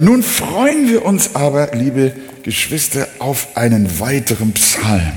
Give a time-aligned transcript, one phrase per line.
[0.00, 2.12] Nun freuen wir uns aber, liebe
[2.44, 5.12] Geschwister, auf einen weiteren Psalm.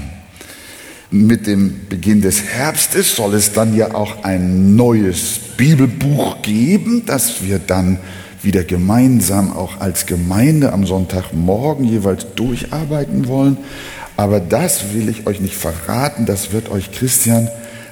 [1.11, 7.43] Mit dem Beginn des Herbstes soll es dann ja auch ein neues Bibelbuch geben, das
[7.43, 7.99] wir dann
[8.41, 13.57] wieder gemeinsam auch als Gemeinde am Sonntagmorgen jeweils durcharbeiten wollen.
[14.17, 17.49] Aber das will ich euch nicht verraten, das wird euch Christian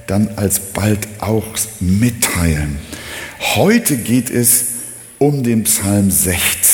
[0.07, 1.45] dann alsbald auch
[1.79, 2.79] mitteilen.
[3.53, 4.65] Heute geht es
[5.19, 6.68] um den Psalm 16.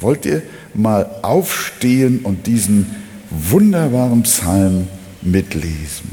[0.00, 0.42] Wollt ihr
[0.74, 2.94] mal aufstehen und diesen
[3.30, 4.88] wunderbaren Psalm
[5.22, 6.10] mitlesen?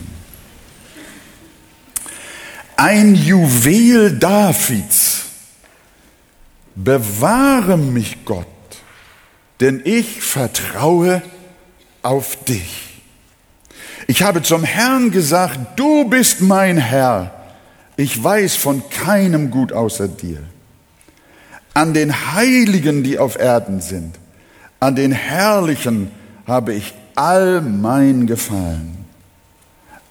[2.75, 5.25] Ein Juwel Davids,
[6.75, 8.47] bewahre mich Gott,
[9.59, 11.21] denn ich vertraue
[12.01, 13.01] auf dich.
[14.07, 17.31] Ich habe zum Herrn gesagt, du bist mein Herr,
[17.95, 20.41] ich weiß von keinem Gut außer dir
[21.73, 24.15] an den Heiligen, die auf Erden sind,
[24.79, 26.11] an den Herrlichen
[26.45, 29.05] habe ich all mein Gefallen.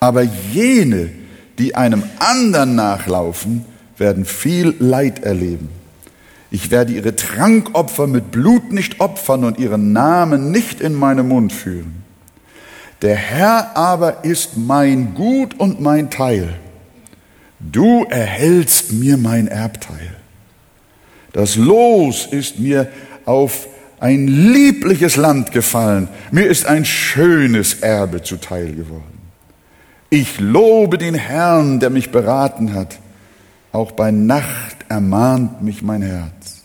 [0.01, 1.11] Aber jene,
[1.59, 3.65] die einem anderen nachlaufen,
[3.99, 5.69] werden viel Leid erleben.
[6.51, 11.53] Ich werde ihre Trankopfer mit Blut nicht opfern und ihren Namen nicht in meinen Mund
[11.53, 12.03] führen.
[13.01, 16.55] Der Herr aber ist mein Gut und mein Teil.
[17.59, 20.22] Du erhältst mir mein Erbteil.
[21.33, 22.89] Das Los ist mir
[23.25, 23.67] auf
[24.01, 26.09] ein liebliches Land gefallen.
[26.31, 29.05] Mir ist ein schönes Erbe zuteil geworden.
[30.11, 32.99] Ich lobe den Herrn, der mich beraten hat.
[33.71, 36.63] Auch bei Nacht ermahnt mich mein Herz.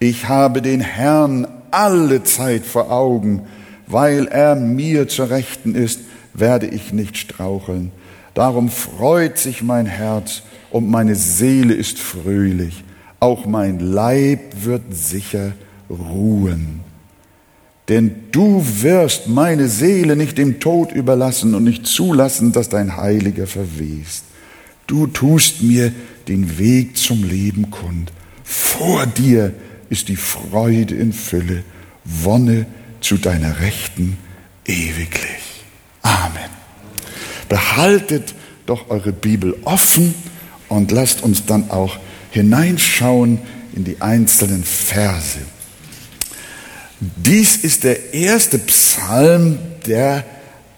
[0.00, 3.46] Ich habe den Herrn alle Zeit vor Augen.
[3.86, 6.00] Weil er mir zur Rechten ist,
[6.34, 7.92] werde ich nicht straucheln.
[8.34, 12.84] Darum freut sich mein Herz und meine Seele ist fröhlich
[13.22, 15.52] auch mein Leib wird sicher
[15.88, 16.80] ruhen.
[17.88, 23.46] Denn du wirst meine Seele nicht dem Tod überlassen und nicht zulassen, dass dein Heiliger
[23.46, 24.24] verwest.
[24.88, 25.92] Du tust mir
[26.26, 28.12] den Weg zum Leben kund.
[28.42, 29.54] Vor dir
[29.88, 31.62] ist die Freude in Fülle,
[32.04, 32.66] Wonne
[33.00, 34.18] zu deiner Rechten
[34.64, 35.64] ewiglich.
[36.02, 36.50] Amen.
[37.48, 38.34] Behaltet
[38.66, 40.12] doch eure Bibel offen
[40.68, 41.98] und lasst uns dann auch
[42.32, 43.38] hineinschauen
[43.74, 45.38] in die einzelnen Verse.
[47.00, 50.24] Dies ist der erste Psalm, der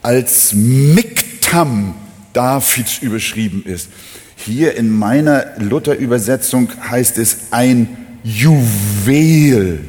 [0.03, 1.95] als Miktam
[2.33, 3.89] Davids überschrieben ist.
[4.37, 9.81] Hier in meiner Luther-Übersetzung heißt es ein Juwel.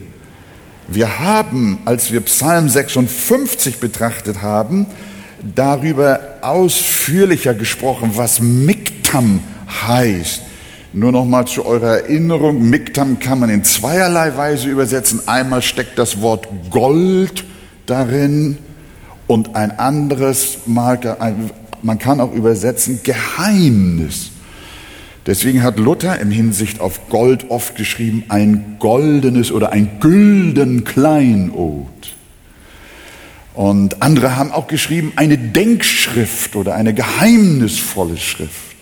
[0.88, 4.86] Wir haben, als wir Psalm 56 betrachtet haben,
[5.56, 9.40] darüber ausführlicher gesprochen, was Miktam
[9.88, 10.42] heißt.
[10.96, 15.28] Nur noch mal zu eurer Erinnerung, Miktam kann man in zweierlei Weise übersetzen.
[15.28, 17.44] Einmal steckt das Wort Gold
[17.86, 18.58] darin
[19.28, 20.98] und ein anderes Mal,
[21.82, 24.32] man kann auch übersetzen Geheimnis.
[25.26, 31.90] Deswegen hat Luther im Hinsicht auf Gold oft geschrieben, ein goldenes oder ein gülden Kleinod.
[33.54, 38.75] Und andere haben auch geschrieben, eine Denkschrift oder eine geheimnisvolle Schrift.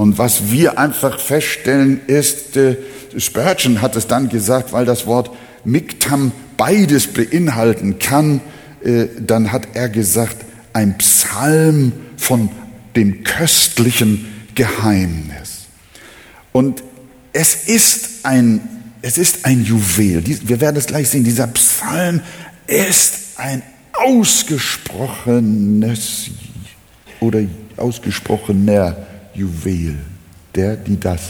[0.00, 2.78] Und was wir einfach feststellen ist, äh,
[3.18, 5.30] Spurgeon hat es dann gesagt, weil das Wort
[5.62, 8.40] Miktam beides beinhalten kann,
[8.82, 10.36] äh, dann hat er gesagt,
[10.72, 12.48] ein Psalm von
[12.96, 14.24] dem köstlichen
[14.54, 15.66] Geheimnis.
[16.52, 16.82] Und
[17.34, 18.62] es ist ein,
[19.02, 20.24] es ist ein Juwel.
[20.24, 21.24] Wir werden es gleich sehen.
[21.24, 22.22] Dieser Psalm
[22.66, 23.60] ist ein
[23.92, 26.30] ausgesprochenes
[27.20, 27.42] oder
[27.76, 28.96] ausgesprochener
[29.40, 29.98] Juwel,
[30.54, 31.22] der, die das.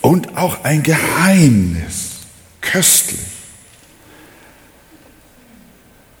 [0.00, 2.10] Und auch ein Geheimnis,
[2.60, 3.20] köstlich.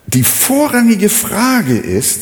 [0.06, 2.20] Die vorrangige Frage ist,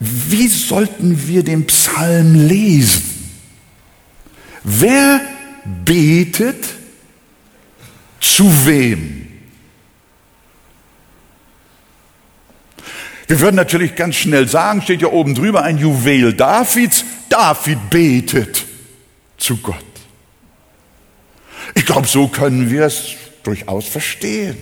[0.00, 3.02] wie sollten wir den Psalm lesen?
[4.64, 5.20] Wer
[5.84, 6.64] betet
[8.20, 9.31] zu wem?
[13.28, 18.66] Wir würden natürlich ganz schnell sagen, steht ja oben drüber ein Juwel Davids, David betet
[19.38, 19.76] zu Gott.
[21.74, 24.56] Ich glaube, so können wir es durchaus verstehen,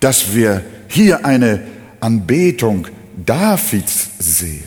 [0.00, 1.62] dass wir hier eine
[2.00, 2.88] Anbetung
[3.24, 4.64] Davids sehen.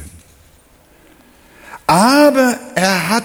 [1.87, 3.23] Aber er hat,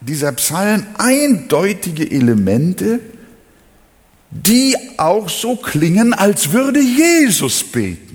[0.00, 3.00] dieser Psalm, eindeutige Elemente,
[4.30, 8.09] die auch so klingen, als würde Jesus beten.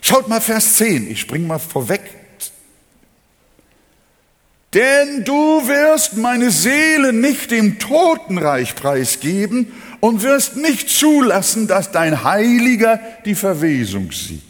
[0.00, 2.00] Schaut mal Vers 10, ich spring mal vorweg.
[4.72, 12.22] Denn du wirst meine Seele nicht dem Totenreich preisgeben und wirst nicht zulassen, dass dein
[12.22, 14.42] Heiliger die Verwesung sieht.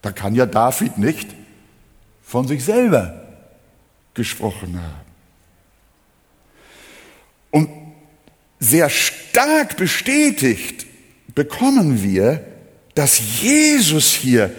[0.00, 1.28] Da kann ja David nicht
[2.22, 3.22] von sich selber
[4.14, 5.06] gesprochen haben.
[7.50, 7.68] Und
[8.58, 10.86] sehr stark bestätigt
[11.34, 12.42] bekommen wir,
[12.96, 14.50] dass Jesus hier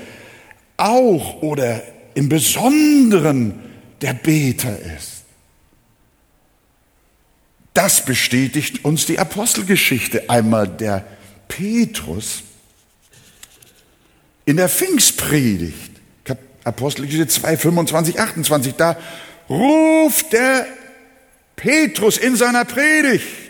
[0.77, 1.81] auch oder
[2.13, 3.59] im Besonderen
[3.99, 5.23] der Beter ist.
[7.73, 10.29] Das bestätigt uns die Apostelgeschichte.
[10.29, 11.03] Einmal der
[11.47, 12.43] Petrus
[14.45, 15.91] in der Pfingstpredigt,
[16.63, 18.97] Apostelgeschichte 2, 25, 28, da
[19.49, 20.67] ruft der
[21.55, 23.46] Petrus in seiner Predigt.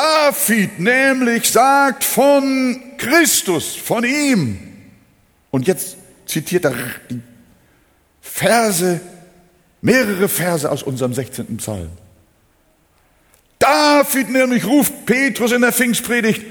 [0.00, 4.58] David nämlich sagt von Christus, von ihm.
[5.50, 6.74] Und jetzt zitiert er
[8.22, 9.00] Verse,
[9.82, 11.58] mehrere Verse aus unserem 16.
[11.58, 11.90] Psalm.
[13.58, 16.46] David nämlich ruft Petrus in der Pfingstpredigt,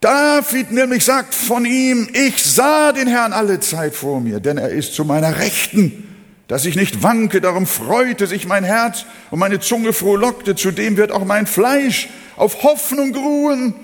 [0.00, 4.70] David nämlich sagt von ihm, ich sah den Herrn alle Zeit vor mir, denn er
[4.70, 6.11] ist zu meiner Rechten,
[6.48, 11.12] dass ich nicht wanke, darum freute sich mein Herz und meine Zunge frohlockte, zudem wird
[11.12, 13.74] auch mein Fleisch auf Hoffnung ruhen,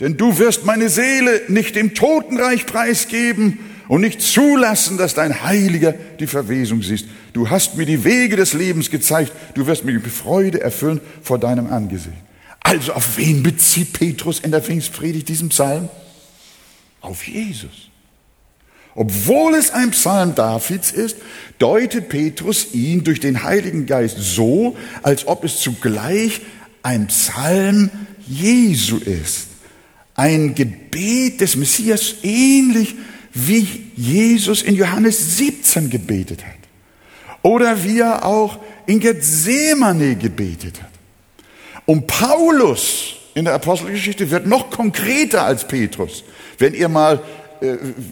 [0.00, 3.58] denn du wirst meine Seele nicht dem Totenreich preisgeben
[3.88, 7.06] und nicht zulassen, dass dein Heiliger die Verwesung siehst.
[7.32, 11.38] Du hast mir die Wege des Lebens gezeigt, du wirst mich mit Freude erfüllen vor
[11.38, 12.16] deinem Angesicht.
[12.60, 15.88] Also auf wen bezieht Petrus in der Pfingstpredigt diesen Psalm?
[17.00, 17.90] Auf Jesus.
[18.96, 21.18] Obwohl es ein Psalm Davids ist,
[21.58, 26.40] deutet Petrus ihn durch den Heiligen Geist so, als ob es zugleich
[26.82, 27.90] ein Psalm
[28.26, 29.48] Jesu ist.
[30.14, 32.94] Ein Gebet des Messias, ähnlich
[33.34, 36.54] wie Jesus in Johannes 17 gebetet hat.
[37.42, 40.90] Oder wie er auch in Gethsemane gebetet hat.
[41.84, 46.24] Und Paulus in der Apostelgeschichte wird noch konkreter als Petrus.
[46.58, 47.22] Wenn ihr mal,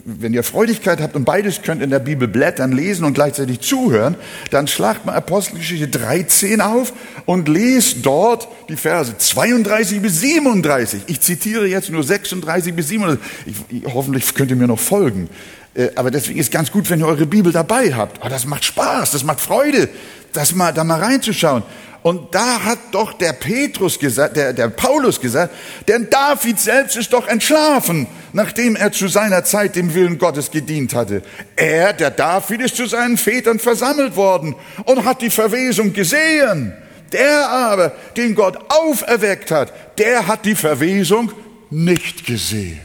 [0.05, 4.17] wenn ihr Freudigkeit habt und beides könnt in der Bibel blättern, lesen und gleichzeitig zuhören,
[4.51, 6.93] dann schlagt mal Apostelgeschichte 13 auf
[7.27, 11.03] und lest dort die Verse 32 bis 37.
[11.07, 13.25] Ich zitiere jetzt nur 36 bis 37.
[13.47, 15.29] Ich, hoffentlich könnt ihr mir noch folgen.
[15.75, 18.25] Äh, aber deswegen ist ganz gut, wenn ihr eure Bibel dabei habt.
[18.25, 19.89] Oh, das macht Spaß, das macht Freude,
[20.33, 21.63] das mal, da mal reinzuschauen.
[22.03, 25.55] Und da hat doch der Petrus gesagt, der, der Paulus gesagt,
[25.89, 30.95] denn David selbst ist doch entschlafen, nachdem er zu seiner Zeit dem Willen Gottes gedient
[30.95, 31.23] hatte.
[31.57, 34.55] Er, der David, ist zu seinen Vätern versammelt worden
[34.85, 36.75] und hat die Verwesung gesehen.
[37.11, 41.33] Der aber, den Gott auferweckt hat, der hat die Verwesung
[41.71, 42.81] nicht gesehen.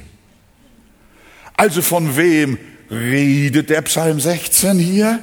[1.57, 2.57] Also von wem
[2.91, 5.19] redet der Psalm 16 hier?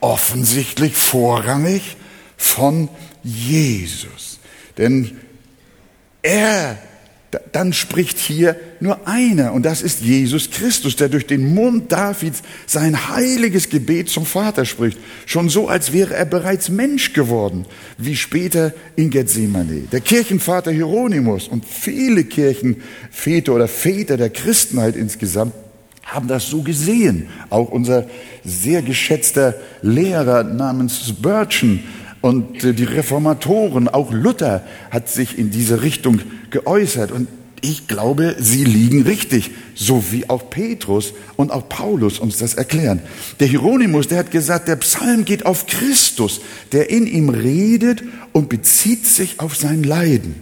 [0.00, 1.96] Offensichtlich vorrangig
[2.36, 2.88] von
[3.22, 4.40] Jesus.
[4.78, 5.12] Denn
[6.22, 6.78] er,
[7.52, 12.42] dann spricht hier nur einer, und das ist Jesus Christus, der durch den Mund Davids
[12.66, 14.98] sein heiliges Gebet zum Vater spricht.
[15.26, 17.66] Schon so, als wäre er bereits Mensch geworden,
[17.96, 19.82] wie später in Gethsemane.
[19.92, 25.54] Der Kirchenvater Hieronymus und viele Kirchenväter oder Väter der Christenheit insgesamt
[26.04, 27.28] haben das so gesehen.
[27.50, 28.06] Auch unser
[28.44, 31.80] sehr geschätzter Lehrer namens Spurgeon
[32.22, 37.10] und äh, die Reformatoren, auch Luther hat sich in diese Richtung geäußert.
[37.10, 37.28] Und
[37.60, 43.00] ich glaube, sie liegen richtig, so wie auch Petrus und auch Paulus uns das erklären.
[43.40, 46.40] Der Hieronymus, der hat gesagt, der Psalm geht auf Christus,
[46.72, 50.36] der in ihm redet und bezieht sich auf sein Leiden.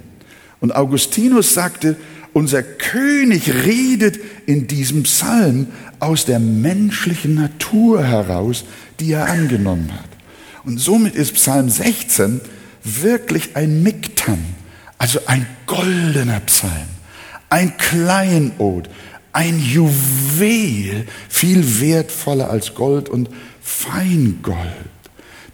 [0.60, 1.96] Und Augustinus sagte,
[2.32, 5.68] unser König redet in diesem Psalm
[5.98, 8.64] aus der menschlichen Natur heraus,
[8.98, 10.08] die er angenommen hat.
[10.64, 12.40] Und somit ist Psalm 16
[12.84, 14.38] wirklich ein Miktam,
[14.98, 16.88] also ein goldener Psalm,
[17.48, 18.88] ein Kleinod,
[19.32, 23.30] ein Juwel, viel wertvoller als Gold und
[23.62, 24.58] Feingold.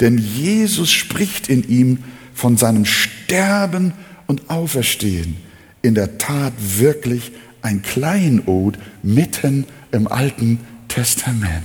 [0.00, 1.98] Denn Jesus spricht in ihm
[2.34, 3.92] von seinem Sterben
[4.26, 5.45] und Auferstehen.
[5.82, 11.64] In der Tat wirklich ein Kleinod mitten im Alten Testament.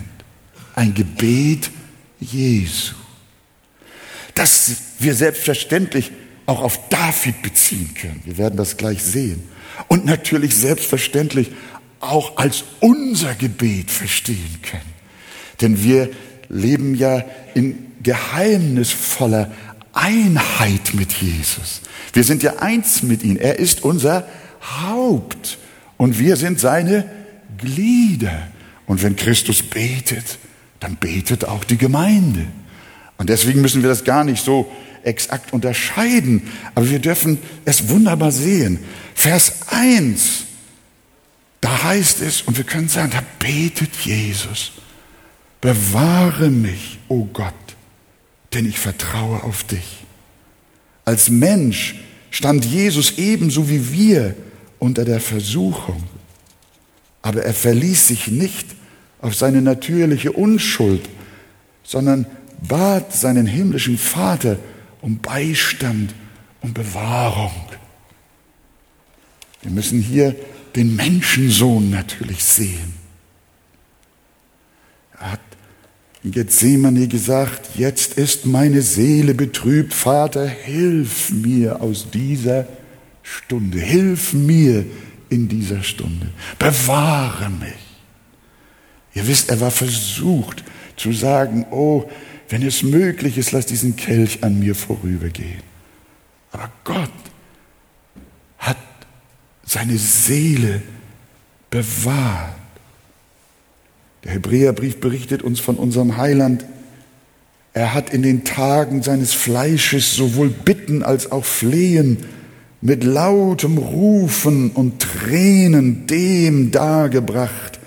[0.75, 1.69] Ein Gebet
[2.19, 2.95] Jesu
[4.41, 6.11] dass wir selbstverständlich
[6.45, 8.21] auch auf David beziehen können.
[8.25, 9.43] Wir werden das gleich sehen.
[9.87, 11.51] Und natürlich selbstverständlich
[11.99, 14.81] auch als unser Gebet verstehen können.
[15.61, 16.09] Denn wir
[16.49, 19.51] leben ja in geheimnisvoller
[19.93, 21.81] Einheit mit Jesus.
[22.13, 23.37] Wir sind ja eins mit ihm.
[23.37, 24.27] Er ist unser
[24.81, 25.57] Haupt
[25.97, 27.09] und wir sind seine
[27.57, 28.47] Glieder.
[28.85, 30.37] Und wenn Christus betet,
[30.79, 32.45] dann betet auch die Gemeinde.
[33.17, 34.71] Und deswegen müssen wir das gar nicht so
[35.03, 36.43] exakt unterscheiden,
[36.75, 38.79] aber wir dürfen es wunderbar sehen.
[39.15, 40.45] Vers 1,
[41.59, 44.71] da heißt es, und wir können sagen, da betet Jesus,
[45.59, 47.53] bewahre mich, o oh Gott,
[48.53, 50.05] denn ich vertraue auf dich.
[51.05, 51.95] Als Mensch
[52.29, 54.35] stand Jesus ebenso wie wir
[54.79, 56.03] unter der Versuchung,
[57.21, 58.67] aber er verließ sich nicht
[59.21, 61.07] auf seine natürliche Unschuld,
[61.83, 62.25] sondern
[62.67, 64.57] bat seinen himmlischen Vater
[65.01, 66.13] um Beistand,
[66.61, 67.51] um Bewahrung.
[69.61, 70.35] Wir müssen hier
[70.75, 72.93] den Menschensohn natürlich sehen.
[75.19, 75.39] Er hat
[76.23, 82.67] in Gethsemane gesagt, jetzt ist meine Seele betrübt, Vater, hilf mir aus dieser
[83.23, 84.85] Stunde, hilf mir
[85.29, 87.73] in dieser Stunde, bewahre mich.
[89.13, 90.63] Ihr wisst, er war versucht
[90.95, 92.09] zu sagen, oh,
[92.49, 95.63] wenn es möglich ist, lass diesen Kelch an mir vorübergehen.
[96.51, 97.09] Aber Gott
[98.57, 98.77] hat
[99.65, 100.81] seine Seele
[101.69, 102.60] bewahrt.
[104.23, 106.65] Der Hebräerbrief berichtet uns von unserem Heiland.
[107.73, 112.17] Er hat in den Tagen seines Fleisches sowohl Bitten als auch Flehen
[112.81, 117.79] mit lautem Rufen und Tränen dem dargebracht,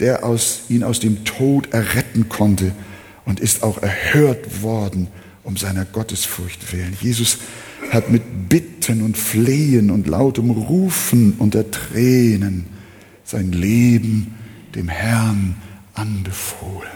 [0.00, 2.72] der aus, ihn aus dem Tod erretten konnte
[3.24, 5.08] und ist auch erhört worden
[5.44, 6.96] um seiner Gottesfurcht willen.
[7.00, 7.38] Jesus
[7.90, 12.66] hat mit Bitten und Flehen und lautem Rufen unter Tränen
[13.24, 14.34] sein Leben
[14.74, 15.56] dem Herrn
[15.94, 16.88] anbefohlen.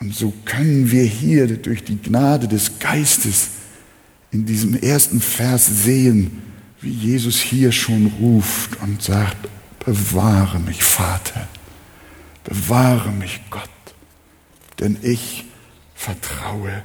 [0.00, 3.48] Und so können wir hier durch die Gnade des Geistes
[4.30, 6.42] in diesem ersten Vers sehen,
[6.80, 9.48] wie Jesus hier schon ruft und sagt,
[9.84, 11.48] bewahre mich, Vater,
[12.44, 13.68] bewahre mich, Gott
[14.80, 15.44] denn ich
[15.94, 16.82] vertraue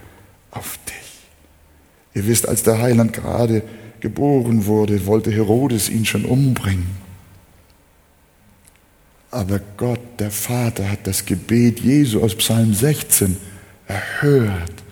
[0.52, 0.94] auf dich.
[2.16, 3.64] Ihr wisst, als der Heiland gerade
[4.00, 7.03] geboren wurde, wollte Herodes ihn schon umbringen.
[9.34, 13.36] Aber Gott, der Vater, hat das Gebet Jesu aus Psalm 16
[13.88, 14.84] erhört.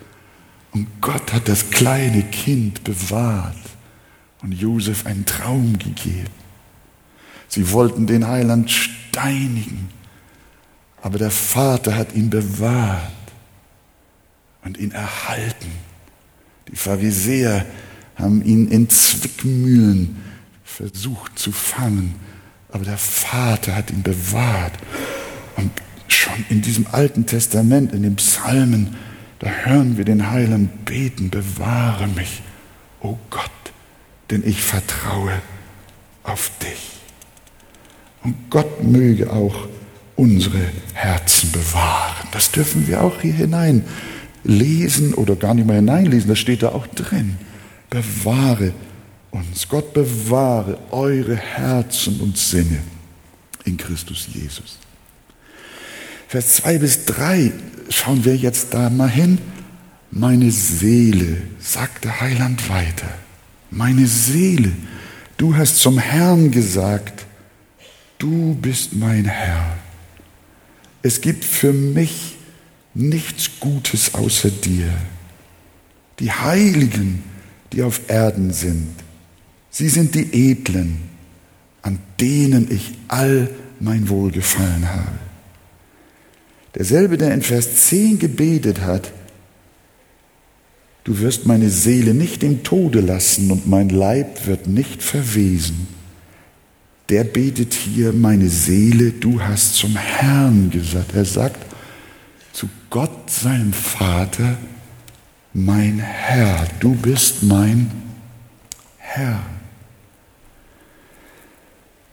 [0.72, 3.54] Und Gott hat das kleine Kind bewahrt
[4.42, 6.26] und Josef einen Traum gegeben.
[7.46, 9.90] Sie wollten den Heiland steinigen.
[11.02, 13.12] Aber der Vater hat ihn bewahrt
[14.64, 15.70] und ihn erhalten.
[16.66, 17.64] Die Pharisäer
[18.16, 20.16] haben ihn in Zwickmühlen
[20.64, 22.16] versucht zu fangen,
[22.72, 24.72] aber der Vater hat ihn bewahrt.
[25.56, 25.70] Und
[26.08, 28.96] schon in diesem Alten Testament, in den Psalmen,
[29.38, 32.42] da hören wir den Heiland beten, bewahre mich,
[33.00, 33.50] o oh Gott,
[34.30, 35.32] denn ich vertraue
[36.22, 37.00] auf dich.
[38.22, 39.66] Und Gott möge auch
[40.16, 40.60] unsere
[40.94, 42.28] Herzen bewahren.
[42.32, 43.84] Das dürfen wir auch hier hinein
[44.44, 47.36] lesen oder gar nicht mehr hineinlesen, das steht da auch drin.
[47.90, 48.72] Bewahre
[49.32, 49.68] uns.
[49.68, 52.78] Gott bewahre eure Herzen und Sinne
[53.64, 54.78] in Christus Jesus.
[56.28, 57.52] Vers 2 bis 3
[57.88, 59.38] schauen wir jetzt da mal hin.
[60.10, 63.08] Meine Seele, sagt der Heiland weiter,
[63.70, 64.72] meine Seele,
[65.38, 67.24] du hast zum Herrn gesagt,
[68.18, 69.78] du bist mein Herr.
[71.02, 72.36] Es gibt für mich
[72.94, 74.92] nichts Gutes außer dir.
[76.18, 77.24] Die Heiligen,
[77.72, 78.88] die auf Erden sind,
[79.72, 80.98] sie sind die Edlen,
[81.82, 83.50] an denen ich all
[83.80, 85.18] mein Wohlgefallen habe.
[86.76, 89.10] Derselbe, der in Vers 10 gebetet hat,
[91.02, 95.88] du wirst meine Seele nicht im Tode lassen und mein Leib wird nicht verwesen
[97.12, 101.14] der betet hier, meine Seele, du hast zum Herrn gesagt.
[101.14, 101.66] Er sagt
[102.54, 104.56] zu Gott, seinem Vater,
[105.52, 107.90] mein Herr, du bist mein
[108.96, 109.42] Herr.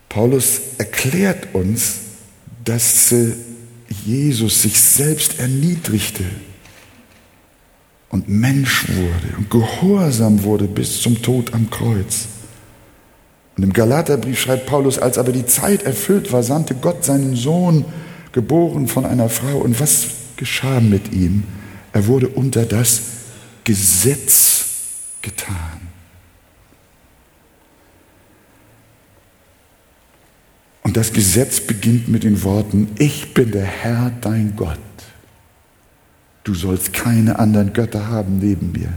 [0.10, 2.00] Paulus erklärt uns,
[2.66, 3.14] dass
[4.06, 6.26] Jesus sich selbst erniedrigte
[8.10, 12.28] und Mensch wurde und gehorsam wurde bis zum Tod am Kreuz.
[13.56, 17.86] Und im Galaterbrief schreibt Paulus, als aber die Zeit erfüllt war, sandte Gott seinen Sohn,
[18.32, 19.58] geboren von einer Frau.
[19.58, 21.44] Und was geschah mit ihm?
[21.92, 23.02] Er wurde unter das
[23.64, 24.66] Gesetz
[25.22, 25.89] getan.
[30.90, 34.80] Und das Gesetz beginnt mit den Worten, ich bin der Herr, dein Gott.
[36.44, 38.92] Du sollst keine anderen Götter haben neben mir.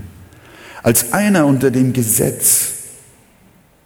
[0.82, 2.72] Als einer unter dem Gesetz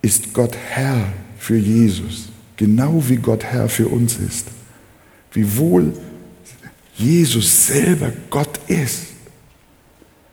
[0.03, 4.47] ist Gott Herr für Jesus, genau wie Gott Herr für uns ist.
[5.33, 5.93] Wie wohl
[6.95, 9.07] Jesus selber Gott ist,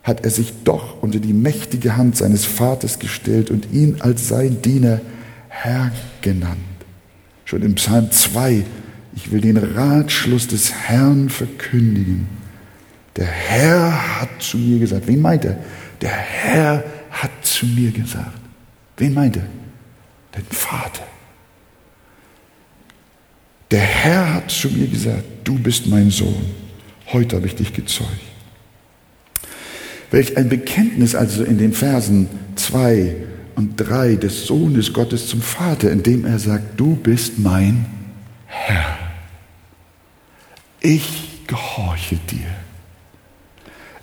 [0.03, 4.61] hat er sich doch unter die mächtige Hand seines Vaters gestellt und ihn als sein
[4.61, 5.01] Diener
[5.49, 6.72] Herr genannt.
[7.53, 8.65] Schon im Psalm 2,
[9.15, 12.27] ich will den Ratschluss des Herrn verkündigen.
[13.15, 15.05] Der Herr hat zu mir gesagt.
[15.05, 15.59] Wen meint er?
[16.01, 18.39] Der Herr hat zu mir gesagt.
[18.97, 19.45] Wen meint er?
[20.35, 21.05] Den Vater.
[23.69, 26.45] Der Herr hat zu mir gesagt, du bist mein Sohn.
[27.11, 28.09] Heute habe ich dich gezeugt.
[30.09, 33.15] Welch ein Bekenntnis also in den Versen 2
[33.55, 37.85] und 3 des Sohnes Gottes zum Vater, indem er sagt, du bist mein
[38.47, 38.97] Herr.
[40.79, 42.47] Ich gehorche dir.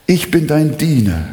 [0.07, 1.29] Ich bin dein Diener.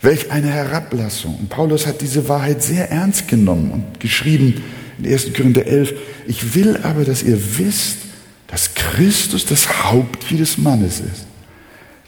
[0.00, 1.36] Welch eine Herablassung.
[1.36, 4.62] Und Paulus hat diese Wahrheit sehr ernst genommen und geschrieben
[4.98, 5.32] in 1.
[5.34, 5.94] Korinther 11,
[6.26, 7.98] ich will aber, dass ihr wisst,
[8.46, 11.26] dass Christus das Haupt jedes Mannes ist.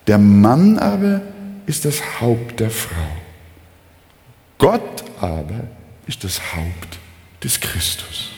[0.07, 1.23] Der Mann aber
[1.67, 3.17] ist das Haupt der Frau.
[4.59, 5.69] Gott aber
[6.07, 6.99] ist das Haupt
[7.43, 8.31] des Christus.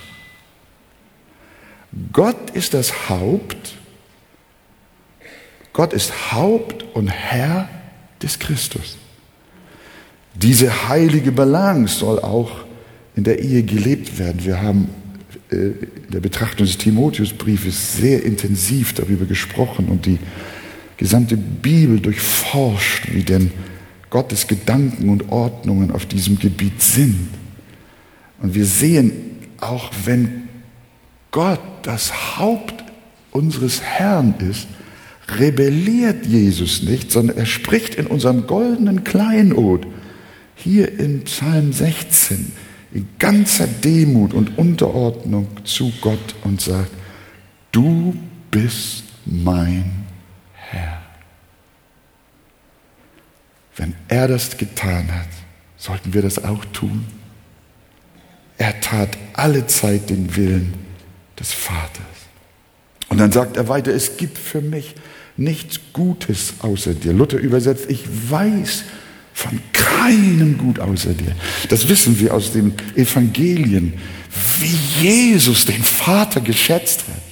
[2.12, 3.74] Gott ist das Haupt,
[5.72, 7.68] Gott ist Haupt und Herr
[8.22, 8.98] des Christus.
[10.34, 12.64] Diese heilige Balance soll auch
[13.16, 14.44] in der Ehe gelebt werden.
[14.44, 14.88] Wir haben
[15.50, 20.18] äh, in der Betrachtung des Timotheusbriefes sehr intensiv darüber gesprochen und die
[20.96, 23.50] gesamte Bibel durchforscht, wie denn
[24.10, 27.28] Gottes Gedanken und Ordnungen auf diesem Gebiet sind.
[28.42, 29.12] Und wir sehen,
[29.60, 30.48] auch wenn
[31.30, 32.84] Gott das Haupt
[33.30, 34.66] unseres Herrn ist,
[35.38, 39.86] rebelliert Jesus nicht, sondern er spricht in unserem goldenen Kleinod,
[40.56, 42.52] hier in Psalm 16,
[42.92, 46.90] in ganzer Demut und Unterordnung zu Gott und sagt,
[47.70, 48.14] du
[48.50, 50.04] bist mein
[50.52, 50.99] Herr.
[53.80, 55.28] Wenn er das getan hat,
[55.78, 57.06] sollten wir das auch tun.
[58.58, 60.74] Er tat alle Zeit den Willen
[61.38, 62.04] des Vaters.
[63.08, 64.96] Und dann sagt er weiter, es gibt für mich
[65.38, 67.14] nichts Gutes außer dir.
[67.14, 68.84] Luther übersetzt, ich weiß
[69.32, 71.34] von keinem Gut außer dir.
[71.70, 73.94] Das wissen wir aus den Evangelien,
[74.58, 77.29] wie Jesus den Vater geschätzt hat.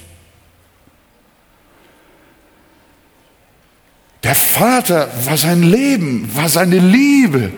[4.29, 7.51] Der Vater war sein Leben, war seine Liebe,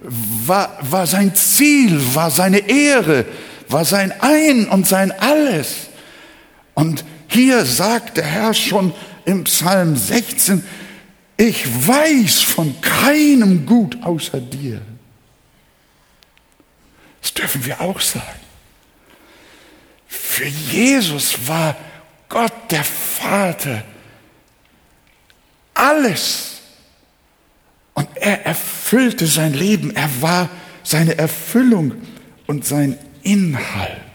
[0.00, 3.26] war, war sein Ziel, war seine Ehre,
[3.68, 5.88] war sein Ein und sein Alles.
[6.72, 8.94] Und hier sagt der Herr schon
[9.26, 10.64] im Psalm 16,
[11.36, 14.80] ich weiß von keinem Gut außer dir.
[17.20, 18.24] Das dürfen wir auch sagen.
[20.08, 21.76] Für Jesus war
[22.30, 23.84] Gott der Vater
[25.96, 26.60] alles.
[27.94, 29.94] Und er erfüllte sein Leben.
[29.94, 30.50] Er war
[30.82, 31.92] seine Erfüllung
[32.46, 34.06] und sein Inhalt.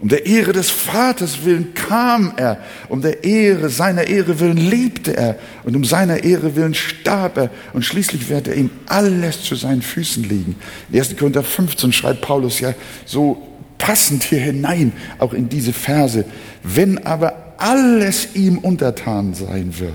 [0.00, 5.16] Um der Ehre des Vaters willen kam er, um der Ehre, seiner Ehre willen lebte
[5.16, 9.56] er und um seiner Ehre willen starb er und schließlich wird er ihm alles zu
[9.56, 10.54] seinen Füßen legen.
[10.92, 11.16] In 1.
[11.16, 12.74] Korinther 15 schreibt Paulus ja
[13.06, 13.42] so
[13.78, 16.24] passend hier hinein, auch in diese Verse,
[16.62, 19.92] wenn aber alles ihm untertan sein wird,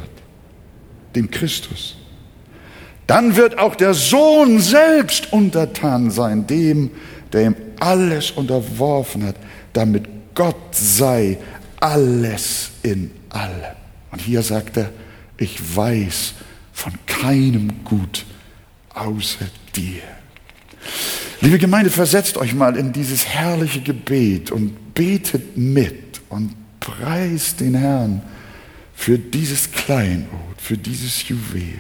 [1.16, 1.96] dem Christus,
[3.08, 6.92] dann wird auch der Sohn selbst untertan sein, dem,
[7.32, 9.36] der ihm alles unterworfen hat
[9.74, 11.38] damit Gott sei
[11.80, 13.76] alles in allem.
[14.12, 14.92] Und hier sagt er,
[15.38, 16.34] ich weiß
[16.72, 18.26] von keinem Gut
[18.94, 19.46] außer
[19.76, 20.04] dir.
[21.42, 27.76] Liebe Gemeinde, versetzt euch mal in dieses herrliche Gebet und betet mit und preist den
[27.76, 28.22] Herrn
[28.94, 30.28] für dieses Kleinod,
[30.64, 31.80] für dieses Juwel.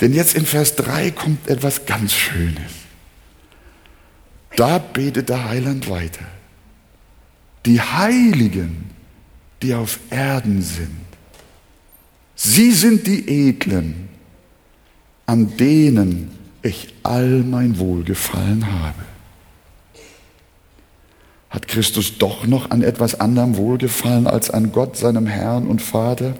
[0.00, 2.72] Denn jetzt in Vers 3 kommt etwas ganz Schönes.
[4.56, 6.24] Da betet der Heiland weiter
[7.66, 8.90] die Heiligen,
[9.62, 11.00] die auf Erden sind.
[12.36, 14.08] Sie sind die Edlen,
[15.26, 16.30] an denen
[16.62, 19.02] ich all mein Wohlgefallen habe.
[21.50, 26.34] Hat Christus doch noch an etwas anderem Wohlgefallen als an Gott, seinem Herrn und Vater?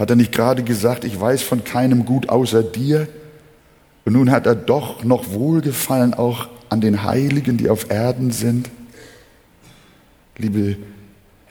[0.00, 3.06] Hat er nicht gerade gesagt, ich weiß von keinem Gut außer dir?
[4.04, 8.68] Und nun hat er doch noch Wohlgefallen auch an den Heiligen, die auf Erden sind?
[10.40, 10.76] liebe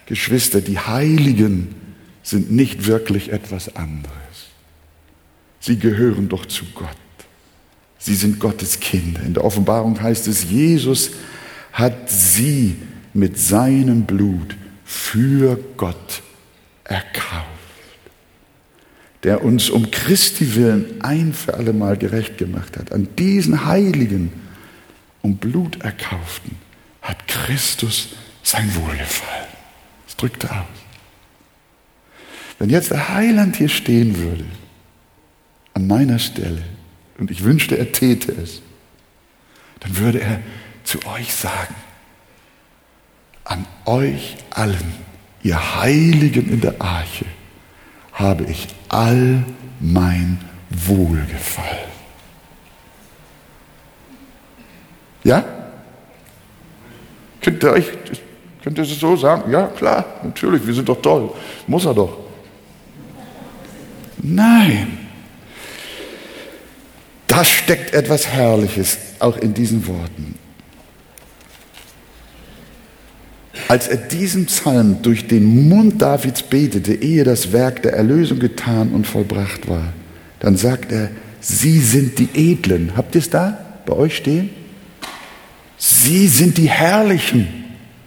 [0.06, 1.76] Geschwister, die Heiligen
[2.24, 4.10] sind nicht wirklich etwas anderes.
[5.60, 6.88] Sie gehören doch zu Gott.
[7.98, 9.22] Sie sind Gottes Kinder.
[9.24, 11.12] In der Offenbarung heißt es, Jesus
[11.72, 12.78] hat sie
[13.14, 16.22] mit seinem Blut für Gott
[16.84, 17.49] erkauft,
[19.24, 22.92] der uns um Christi willen ein für alle Mal gerecht gemacht hat.
[22.92, 24.32] An diesen Heiligen
[25.22, 26.58] um Blut erkauften
[27.02, 28.10] hat Christus
[28.44, 29.48] sein Wohlgefallen.
[30.06, 30.68] Das drückt er aus.
[32.60, 34.46] Wenn jetzt der Heiland hier stehen würde,
[35.74, 36.62] an meiner Stelle,
[37.18, 38.62] und ich wünschte, er täte es,
[39.82, 40.42] dann würde er
[40.84, 41.76] zu euch sagen,
[43.44, 44.94] an euch allen,
[45.42, 47.26] ihr Heiligen in der Arche,
[48.20, 49.44] habe ich all
[49.80, 51.90] mein Wohlgefallen.
[55.24, 55.44] Ja?
[57.42, 57.86] Könnt ihr euch,
[58.64, 59.52] könnt ihr es so sagen?
[59.52, 61.32] Ja, klar, natürlich, wir sind doch toll.
[61.66, 62.18] Muss er doch.
[64.18, 64.98] Nein.
[67.28, 70.39] Da steckt etwas Herrliches auch in diesen Worten.
[73.68, 78.90] Als er diesen Psalm durch den Mund Davids betete, ehe das Werk der Erlösung getan
[78.90, 79.94] und vollbracht war,
[80.40, 82.94] dann sagt er, Sie sind die Edlen.
[82.98, 84.50] Habt ihr es da bei euch stehen?
[85.78, 87.48] Sie sind die Herrlichen,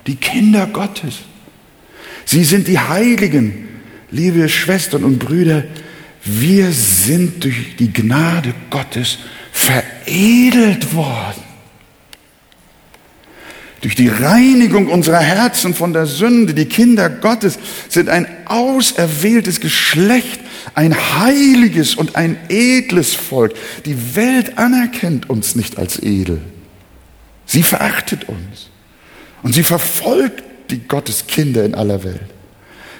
[0.06, 1.20] die Kinder Gottes.
[2.24, 3.68] Sie sind die Heiligen,
[4.10, 5.64] liebe Schwestern und Brüder.
[6.24, 9.18] Wir sind durch die Gnade Gottes
[9.52, 11.51] veredelt worden
[13.82, 16.54] durch die Reinigung unserer Herzen von der Sünde.
[16.54, 20.40] Die Kinder Gottes sind ein auserwähltes Geschlecht,
[20.74, 23.54] ein heiliges und ein edles Volk.
[23.84, 26.40] Die Welt anerkennt uns nicht als edel.
[27.44, 28.70] Sie verachtet uns
[29.42, 32.20] und sie verfolgt die Gotteskinder in aller Welt.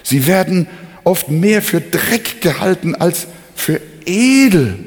[0.03, 0.67] Sie werden
[1.05, 4.79] oft mehr für Dreck gehalten als für edel.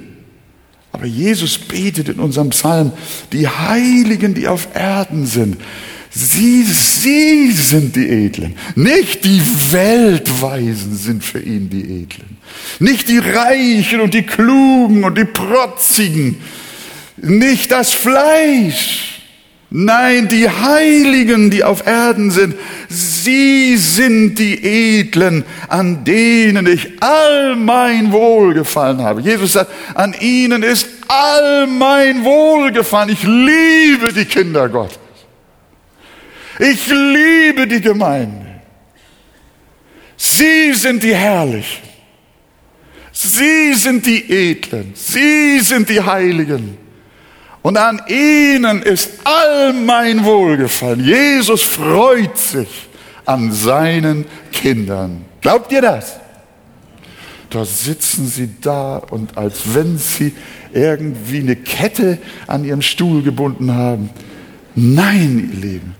[0.95, 2.93] Aber Jesus betet in unserem Psalm,
[3.33, 5.57] die Heiligen, die auf Erden sind,
[6.09, 8.55] sie, sie sind die Edlen.
[8.75, 9.41] Nicht die
[9.73, 12.37] Weltweisen sind für ihn die Edlen.
[12.79, 16.37] Nicht die Reichen und die Klugen und die Protzigen.
[17.17, 19.14] Nicht das Fleisch.
[19.71, 22.55] Nein, die Heiligen, die auf Erden sind,
[22.87, 29.21] sie sind die Edlen, an denen ich all mein Wohlgefallen habe.
[29.21, 33.09] Jesus sagt, an ihnen ist all mein Wohlgefallen.
[33.09, 34.99] Ich liebe die Kinder Gottes.
[36.59, 38.45] Ich liebe die Gemeinde.
[40.15, 41.83] Sie sind die Herrlichen.
[43.11, 44.93] Sie sind die Edlen.
[44.93, 46.84] Sie sind die Heiligen.
[47.65, 51.03] Und an ihnen ist all mein Wohlgefallen.
[51.03, 52.87] Jesus freut sich
[53.25, 55.25] an seinen Kindern.
[55.41, 56.19] Glaubt ihr das?
[57.49, 60.35] Da sitzen sie da und als wenn sie
[60.73, 64.11] irgendwie eine Kette an ihren Stuhl gebunden haben.
[64.75, 65.95] Nein, ihr Lieben.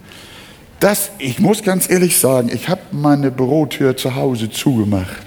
[0.80, 5.25] Das, ich muss ganz ehrlich sagen, ich habe meine Bürotür zu Hause zugemacht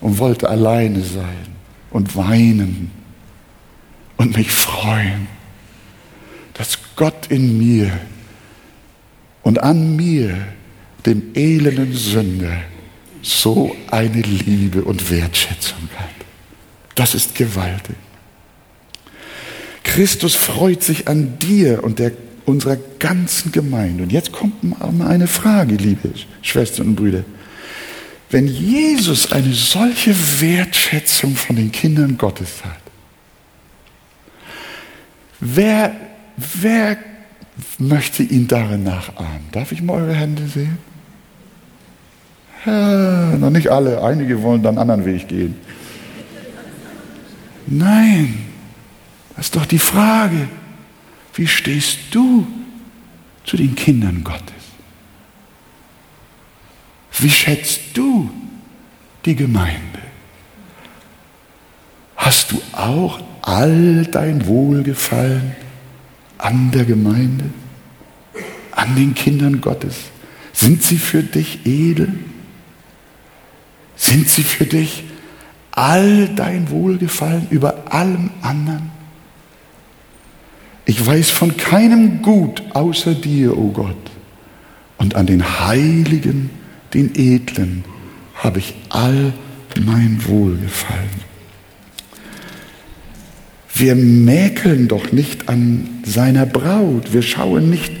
[0.00, 1.46] und wollte alleine sein
[1.92, 2.90] und weinen
[4.16, 5.35] und mich freuen
[6.56, 7.90] dass Gott in mir
[9.42, 10.36] und an mir,
[11.04, 12.62] dem elenden Sünder,
[13.22, 16.08] so eine Liebe und Wertschätzung hat.
[16.94, 17.96] Das ist gewaltig.
[19.82, 22.12] Christus freut sich an dir und der,
[22.44, 24.04] unserer ganzen Gemeinde.
[24.04, 26.10] Und jetzt kommt mal eine Frage, liebe
[26.42, 27.24] Schwestern und Brüder.
[28.30, 32.80] Wenn Jesus eine solche Wertschätzung von den Kindern Gottes hat,
[35.40, 35.94] wer
[36.36, 36.98] Wer
[37.78, 39.48] möchte ihn darin nachahmen?
[39.52, 40.78] Darf ich mal eure Hände sehen?
[42.64, 45.54] Ja, noch nicht alle, einige wollen dann einen anderen Weg gehen.
[47.66, 48.34] Nein,
[49.36, 50.48] das ist doch die Frage.
[51.34, 52.46] Wie stehst du
[53.44, 54.54] zu den Kindern Gottes?
[57.18, 58.30] Wie schätzt du
[59.24, 59.80] die Gemeinde?
[62.16, 65.54] Hast du auch all dein Wohlgefallen
[66.38, 67.44] an der Gemeinde,
[68.72, 69.96] an den Kindern Gottes?
[70.52, 72.12] Sind sie für dich edel?
[73.96, 75.04] Sind sie für dich
[75.72, 78.90] all dein Wohlgefallen über allem anderen?
[80.86, 84.10] Ich weiß von keinem Gut außer dir, o oh Gott.
[84.98, 86.50] Und an den Heiligen,
[86.94, 87.84] den Edlen,
[88.36, 89.32] habe ich all
[89.84, 91.26] mein Wohlgefallen.
[93.78, 97.12] Wir mäkeln doch nicht an seiner Braut.
[97.12, 97.92] Wir schauen nicht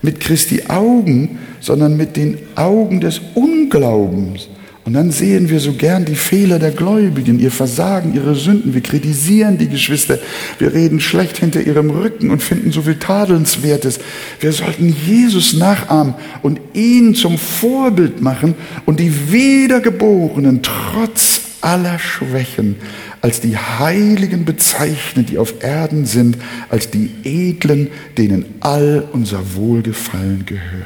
[0.00, 4.48] mit Christi Augen, sondern mit den Augen des Unglaubens
[4.86, 8.72] Und dann sehen wir so gern die Fehler der Gläubigen, ihr Versagen, ihre Sünden.
[8.72, 10.18] Wir kritisieren die Geschwister.
[10.58, 14.00] Wir reden schlecht hinter ihrem Rücken und finden so viel Tadelnswertes.
[14.40, 18.54] Wir sollten Jesus nachahmen und ihn zum Vorbild machen
[18.86, 22.76] und die Wiedergeborenen trotz aller Schwächen
[23.20, 30.46] als die Heiligen bezeichnen, die auf Erden sind, als die Edlen, denen all unser Wohlgefallen
[30.46, 30.84] gehört.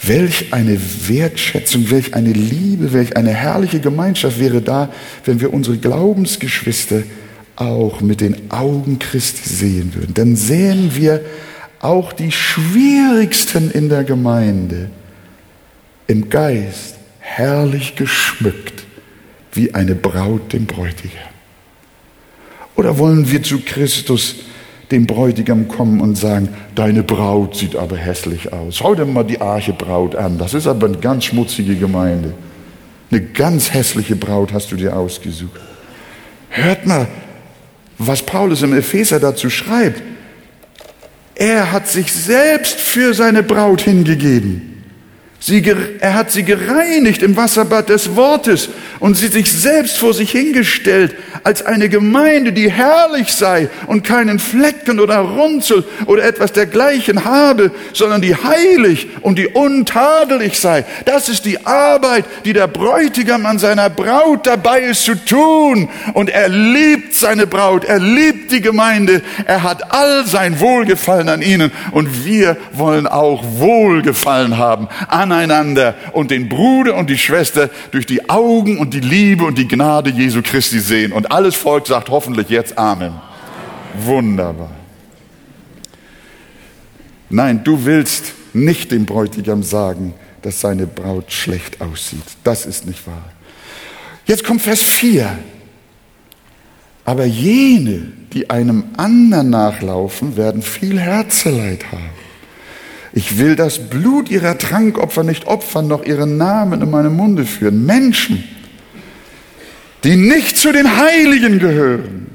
[0.00, 4.90] Welch eine Wertschätzung, welch eine Liebe, welch eine herrliche Gemeinschaft wäre da,
[5.24, 7.02] wenn wir unsere Glaubensgeschwister
[7.56, 10.14] auch mit den Augen Christi sehen würden.
[10.14, 11.22] Dann sehen wir
[11.80, 14.90] auch die Schwierigsten in der Gemeinde
[16.06, 18.87] im Geist herrlich geschmückt
[19.52, 21.18] wie eine Braut dem Bräutigam.
[22.76, 24.36] Oder wollen wir zu Christus
[24.90, 28.76] dem Bräutigam kommen und sagen, deine Braut sieht aber hässlich aus.
[28.76, 30.38] Schau dir mal die Arche Braut an.
[30.38, 32.32] Das ist aber eine ganz schmutzige Gemeinde.
[33.10, 35.60] Eine ganz hässliche Braut hast du dir ausgesucht.
[36.50, 37.06] Hört mal,
[37.98, 40.02] was Paulus im Epheser dazu schreibt.
[41.34, 44.77] Er hat sich selbst für seine Braut hingegeben.
[45.40, 45.62] Sie,
[46.00, 51.14] er hat sie gereinigt im Wasserbad des Wortes und sie sich selbst vor sich hingestellt
[51.44, 57.70] als eine Gemeinde, die herrlich sei und keinen Flecken oder Runzel oder etwas dergleichen habe,
[57.92, 60.84] sondern die heilig und die untadelig sei.
[61.04, 65.88] Das ist die Arbeit, die der Bräutigam an seiner Braut dabei ist zu tun.
[66.14, 71.42] Und er liebt seine Braut, er liebt die Gemeinde, er hat all sein Wohlgefallen an
[71.42, 77.70] ihnen und wir wollen auch Wohlgefallen haben an aneinander und den Bruder und die Schwester
[77.90, 81.12] durch die Augen und die Liebe und die Gnade Jesu Christi sehen.
[81.12, 83.14] Und alles Volk sagt hoffentlich jetzt Amen.
[84.04, 84.70] Wunderbar.
[87.30, 92.22] Nein, du willst nicht dem Bräutigam sagen, dass seine Braut schlecht aussieht.
[92.44, 93.30] Das ist nicht wahr.
[94.26, 95.38] Jetzt kommt Vers 4.
[97.04, 102.27] Aber jene, die einem anderen nachlaufen, werden viel Herzeleid haben.
[103.18, 107.84] Ich will das Blut ihrer Trankopfer nicht opfern, noch ihren Namen in meinem Munde führen.
[107.84, 108.44] Menschen,
[110.04, 112.28] die nicht zu den Heiligen gehören,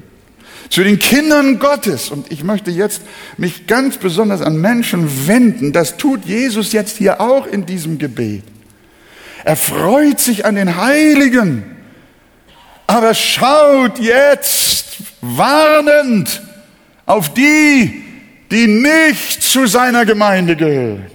[0.68, 2.10] zu den Kindern Gottes.
[2.10, 3.00] Und ich möchte jetzt
[3.38, 5.72] mich ganz besonders an Menschen wenden.
[5.72, 8.42] Das tut Jesus jetzt hier auch in diesem Gebet.
[9.42, 11.62] Er freut sich an den Heiligen,
[12.86, 16.42] aber schaut jetzt warnend
[17.06, 18.03] auf die,
[18.54, 21.06] die nicht zu seiner Gemeinde gehören,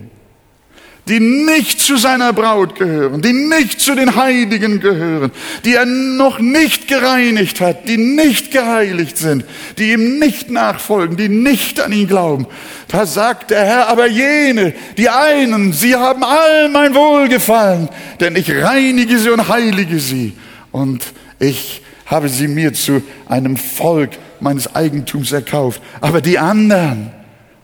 [1.07, 5.31] die nicht zu seiner Braut gehören, die nicht zu den Heiligen gehören,
[5.63, 9.45] die er noch nicht gereinigt hat, die nicht geheiligt sind,
[9.77, 12.45] die ihm nicht nachfolgen, die nicht an ihn glauben.
[12.89, 17.87] Da sagt der Herr, aber jene, die einen, sie haben all mein Wohlgefallen,
[18.19, 20.33] denn ich reinige sie und heilige sie
[20.73, 21.05] und
[21.39, 25.81] ich habe sie mir zu einem Volk meines Eigentums erkauft.
[26.01, 27.13] Aber die anderen,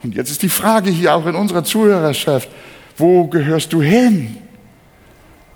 [0.05, 2.47] und jetzt ist die Frage hier auch in unserer Zuhörerschaft,
[2.95, 4.37] wo gehörst du hin?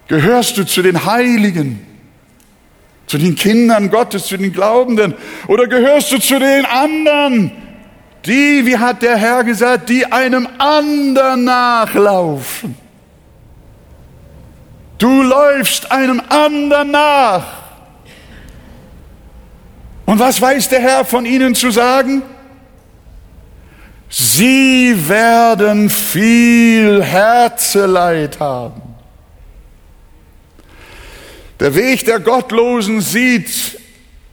[0.08, 1.86] Gehörst du zu den Heiligen,
[3.06, 5.14] zu den Kindern Gottes, zu den Glaubenden?
[5.48, 7.52] Oder gehörst du zu den anderen,
[8.26, 12.76] die, wie hat der Herr gesagt, die einem anderen nachlaufen?
[14.98, 17.46] Du läufst einem anderen nach.
[20.08, 22.24] Und was weiß der Herr von ihnen zu sagen?
[24.10, 28.82] Sie werden viel Herzeleid haben.
[31.60, 33.80] Der Weg der Gottlosen sieht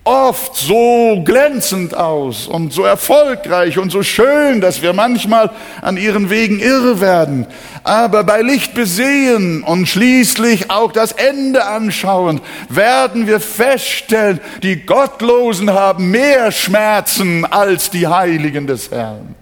[0.04, 5.50] oft so glänzend aus und so erfolgreich und so schön, dass wir manchmal
[5.82, 7.46] an ihren Wegen irre werden.
[7.82, 15.72] Aber bei Licht besehen und schließlich auch das Ende anschauen, werden wir feststellen, die Gottlosen
[15.72, 19.34] haben mehr Schmerzen als die Heiligen des Herrn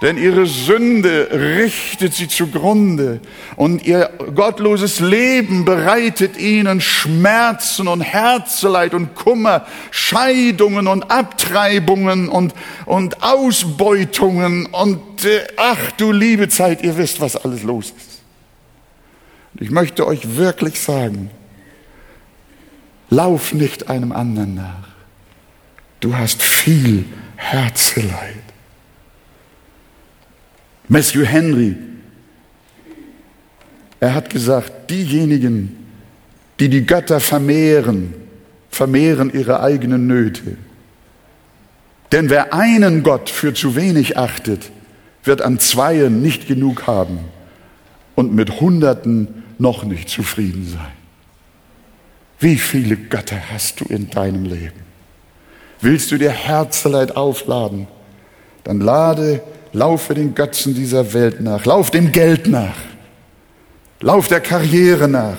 [0.00, 3.20] denn ihre Sünde richtet sie zugrunde
[3.56, 12.54] und ihr gottloses Leben bereitet ihnen Schmerzen und Herzeleid und Kummer, Scheidungen und Abtreibungen und,
[12.86, 18.22] und Ausbeutungen und äh, ach du liebe Zeit, ihr wisst, was alles los ist.
[19.58, 21.30] Ich möchte euch wirklich sagen,
[23.10, 24.88] lauf nicht einem anderen nach.
[25.98, 28.47] Du hast viel Herzeleid.
[30.88, 31.76] Matthew Henry,
[34.00, 35.76] er hat gesagt, diejenigen,
[36.60, 38.14] die die Götter vermehren,
[38.70, 40.56] vermehren ihre eigenen Nöte.
[42.12, 44.70] Denn wer einen Gott für zu wenig achtet,
[45.24, 47.18] wird an Zweien nicht genug haben
[48.14, 50.92] und mit Hunderten noch nicht zufrieden sein.
[52.40, 54.80] Wie viele Götter hast du in deinem Leben?
[55.80, 57.88] Willst du dir Herzeleid aufladen?
[58.64, 62.76] Dann lade, laufe den Götzen dieser Welt nach, lauf dem Geld nach,
[64.00, 65.36] lauf der Karriere nach,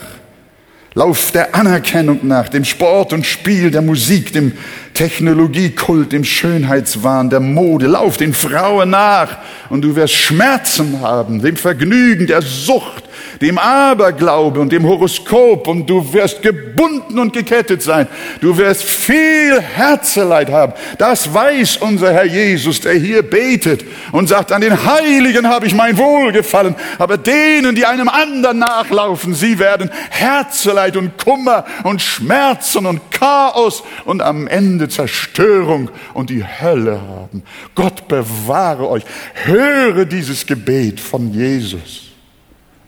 [0.93, 4.53] lauf der Anerkennung nach, dem Sport und Spiel, der Musik, dem
[4.93, 9.37] Technologiekult, dem Schönheitswahn, der Mode, lauf den Frauen nach.
[9.69, 13.08] Und du wirst Schmerzen haben, dem Vergnügen, der Sucht,
[13.41, 18.07] dem Aberglaube und dem Horoskop und du wirst gebunden und gekettet sein.
[18.41, 20.73] Du wirst viel Herzeleid haben.
[20.97, 25.73] Das weiß unser Herr Jesus, der hier betet und sagt, an den Heiligen habe ich
[25.73, 32.85] mein Wohlgefallen, aber denen, die einem anderen nachlaufen, sie werden Herzeleid und Kummer und Schmerzen
[32.85, 37.43] und Chaos und am Ende Zerstörung und die Hölle haben.
[37.75, 39.03] Gott bewahre euch.
[39.45, 42.08] Höre dieses Gebet von Jesus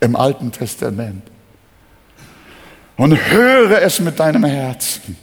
[0.02, 1.24] im Alten Testament.
[2.98, 5.16] Und höre es mit deinem Herzen.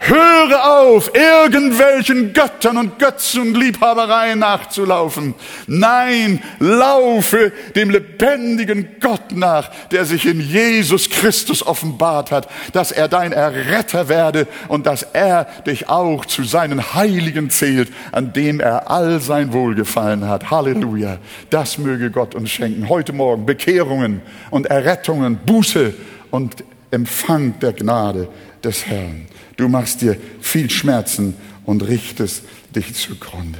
[0.00, 5.34] Höre auf, irgendwelchen Göttern und Götzen und Liebhabereien nachzulaufen.
[5.66, 13.08] Nein, laufe dem lebendigen Gott nach, der sich in Jesus Christus offenbart hat, dass er
[13.08, 18.88] dein Erretter werde und dass er dich auch zu seinen Heiligen zählt, an dem er
[18.90, 20.50] all sein Wohlgefallen hat.
[20.50, 21.18] Halleluja.
[21.50, 22.88] Das möge Gott uns schenken.
[22.88, 25.92] Heute Morgen Bekehrungen und Errettungen, Buße
[26.30, 28.28] und Empfang der Gnade
[28.62, 29.26] des Herrn.
[29.58, 32.44] Du machst dir viel Schmerzen und richtest
[32.74, 33.58] dich zugrunde.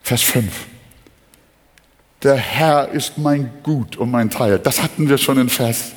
[0.00, 0.66] Vers 5.
[2.22, 4.60] Der Herr ist mein Gut und mein Teil.
[4.60, 5.90] Das hatten wir schon in Vers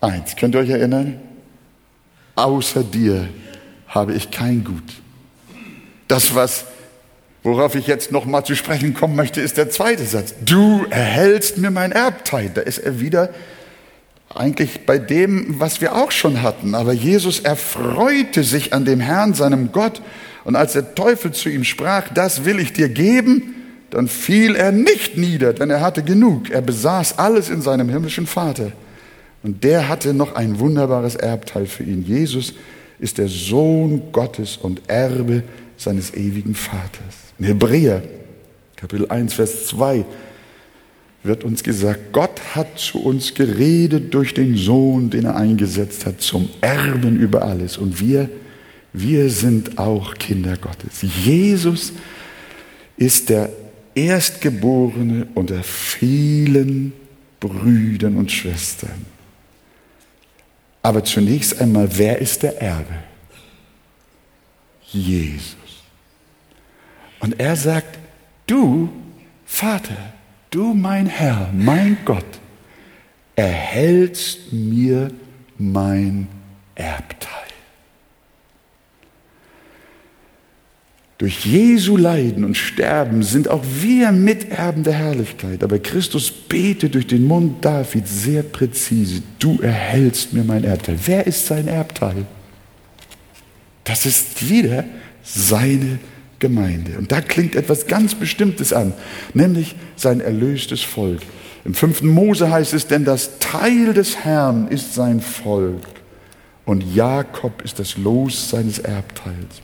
[0.00, 0.36] 1.
[0.36, 1.20] Könnt ihr euch erinnern?
[2.36, 3.28] Außer dir
[3.88, 4.84] habe ich kein Gut.
[6.06, 6.66] Das, was,
[7.42, 10.34] worauf ich jetzt noch mal zu sprechen kommen möchte, ist der zweite Satz.
[10.44, 12.48] Du erhältst mir mein Erbteil.
[12.54, 13.30] Da ist er wieder
[14.34, 16.74] eigentlich bei dem, was wir auch schon hatten.
[16.74, 20.00] Aber Jesus erfreute sich an dem Herrn, seinem Gott.
[20.44, 23.54] Und als der Teufel zu ihm sprach, das will ich dir geben,
[23.90, 26.50] dann fiel er nicht nieder, denn er hatte genug.
[26.50, 28.72] Er besaß alles in seinem himmlischen Vater.
[29.42, 32.04] Und der hatte noch ein wunderbares Erbteil für ihn.
[32.04, 32.54] Jesus
[33.00, 35.42] ist der Sohn Gottes und Erbe
[35.76, 37.16] seines ewigen Vaters.
[37.38, 38.02] In Hebräer,
[38.76, 40.04] Kapitel 1, Vers 2,
[41.22, 46.20] wird uns gesagt, Gott hat zu uns geredet durch den Sohn, den er eingesetzt hat,
[46.20, 47.76] zum Erben über alles.
[47.76, 48.30] Und wir,
[48.92, 51.02] wir sind auch Kinder Gottes.
[51.24, 51.92] Jesus
[52.96, 53.50] ist der
[53.94, 56.92] Erstgeborene unter vielen
[57.38, 59.04] Brüdern und Schwestern.
[60.82, 62.94] Aber zunächst einmal, wer ist der Erbe?
[64.86, 65.56] Jesus.
[67.20, 67.98] Und er sagt,
[68.46, 68.88] du,
[69.44, 70.14] Vater,
[70.50, 72.26] du mein Herr, mein Gott,
[73.36, 75.10] erhältst mir
[75.58, 76.28] mein
[76.74, 77.30] Erbteil.
[81.20, 85.62] Durch Jesu Leiden und Sterben sind auch wir Miterben der Herrlichkeit.
[85.62, 90.98] Aber Christus betet durch den Mund Davids sehr präzise, du erhältst mir mein Erbteil.
[91.04, 92.24] Wer ist sein Erbteil?
[93.84, 94.84] Das ist wieder
[95.22, 95.98] seine
[96.40, 96.98] Gemeinde.
[96.98, 98.94] Und da klingt etwas ganz Bestimmtes an,
[99.34, 101.20] nämlich sein erlöstes Volk.
[101.64, 105.82] Im fünften Mose heißt es, denn das Teil des Herrn ist sein Volk
[106.64, 109.60] und Jakob ist das Los seines Erbteils.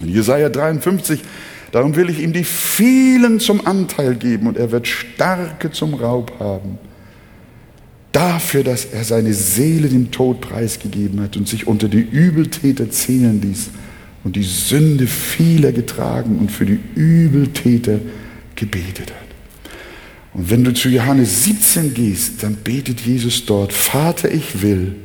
[0.00, 1.20] In Jesaja 53,
[1.70, 6.32] darum will ich ihm die vielen zum Anteil geben und er wird Starke zum Raub
[6.40, 6.78] haben.
[8.10, 13.40] Dafür, dass er seine Seele dem Tod preisgegeben hat und sich unter die Übeltäter zählen
[13.40, 13.70] ließ
[14.24, 18.00] und die Sünde vieler getragen und für die Übeltäter
[18.54, 19.22] gebetet hat.
[20.34, 24.96] Und wenn du zu Johannes 17 gehst, dann betet Jesus dort, Vater, ich will,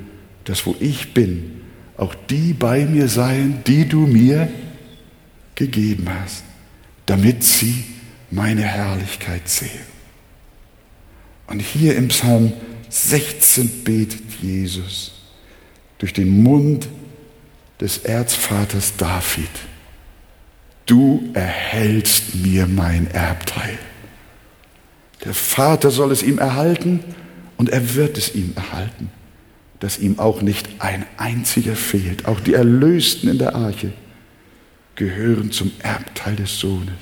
[0.45, 1.51] dass wo ich bin,
[1.97, 4.47] auch die bei mir seien, die du mir
[5.55, 6.43] gegeben hast,
[7.07, 7.83] damit sie
[8.29, 9.97] meine Herrlichkeit sehen.
[11.47, 12.53] Und hier im Psalm
[12.89, 15.13] 16 betet Jesus
[15.97, 16.87] durch den Mund
[17.79, 19.49] des Erzvaters David,
[20.85, 23.77] du erhältst mir mein Erbteil.
[25.23, 27.03] Der Vater soll es ihm erhalten
[27.57, 29.09] und er wird es ihm erhalten,
[29.79, 32.25] dass ihm auch nicht ein einziger fehlt.
[32.25, 33.93] Auch die Erlösten in der Arche
[34.95, 36.95] gehören zum Erbteil des Sohnes.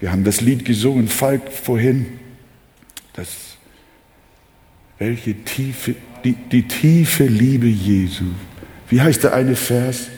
[0.00, 2.18] Wir haben das Lied gesungen, Falk vorhin,
[3.12, 3.56] das,
[4.98, 8.24] welche tiefe, die, die tiefe Liebe Jesu
[8.92, 10.08] wie heißt der eine Vers?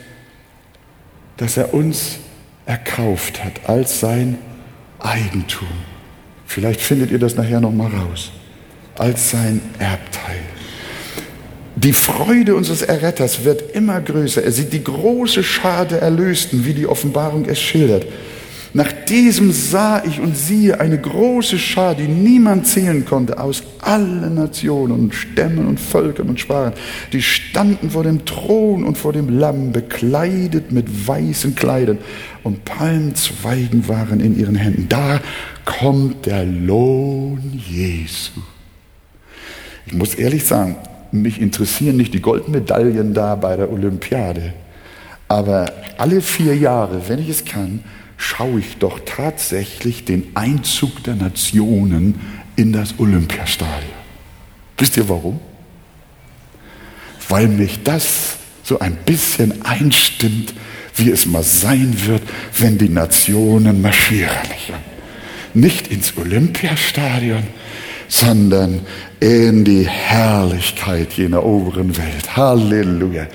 [1.37, 2.18] Dass er uns
[2.66, 4.37] erkauft hat als sein
[4.99, 5.68] Eigentum.
[6.45, 8.33] Vielleicht findet ihr das nachher noch mal raus.
[8.97, 10.41] als sein Erbteil.
[11.77, 14.43] Die Freude unseres Erretters wird immer größer.
[14.43, 18.07] Er sieht die große Schar der Erlösten, wie die Offenbarung es schildert.
[18.77, 24.35] Nach diesem sah ich und siehe eine große Schar, die niemand zählen konnte, aus allen
[24.35, 26.72] Nationen und Stämmen und Völkern und Sprachen.
[27.12, 31.99] Die standen vor dem Thron und vor dem Lamm, bekleidet mit weißen Kleidern
[32.43, 34.89] und Palmzweigen waren in ihren Händen.
[34.89, 35.20] Da
[35.64, 38.41] kommt der Lohn Jesu.
[39.87, 40.75] Ich muss ehrlich sagen,
[41.12, 44.53] mich interessieren nicht die Goldmedaillen da bei der Olympiade,
[45.29, 47.85] aber alle vier Jahre, wenn ich es kann,
[48.25, 52.18] schaue ich doch tatsächlich den Einzug der Nationen
[52.57, 53.93] in das Olympiastadion.
[54.79, 55.41] Wisst ihr warum?
[57.29, 60.55] Weil mich das so ein bisschen einstimmt,
[60.97, 62.22] wie es mal sein wird,
[62.57, 64.49] wenn die Nationen marschieren.
[65.53, 67.43] Nicht ins Olympiastadion,
[68.09, 68.87] sondern
[69.20, 72.37] in die Herrlichkeit jener oberen Welt.
[72.37, 73.27] Halleluja.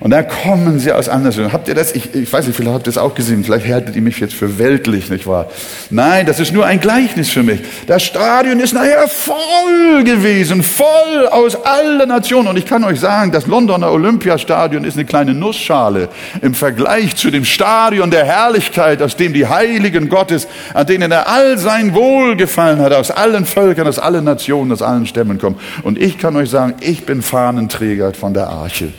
[0.00, 1.52] Und da kommen sie aus anderen.
[1.52, 1.92] Habt ihr das?
[1.92, 3.42] Ich, ich weiß nicht, vielleicht habt ihr das auch gesehen.
[3.42, 5.48] Vielleicht haltet ihr mich jetzt für weltlich, nicht wahr?
[5.90, 7.60] Nein, das ist nur ein Gleichnis für mich.
[7.88, 12.48] Das Stadion ist nachher voll gewesen, voll aus allen Nationen.
[12.48, 16.08] Und ich kann euch sagen, das Londoner Olympiastadion ist eine kleine Nussschale
[16.42, 21.28] im Vergleich zu dem Stadion der Herrlichkeit, aus dem die Heiligen Gottes, an denen er
[21.28, 25.56] all sein Wohlgefallen hat, aus allen Völkern, aus allen Nationen, aus allen Stämmen kommen.
[25.82, 28.92] Und ich kann euch sagen, ich bin Fahnenträger von der Arche.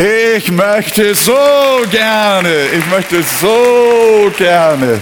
[0.00, 1.34] Ich möchte so
[1.90, 5.00] gerne, ich möchte so gerne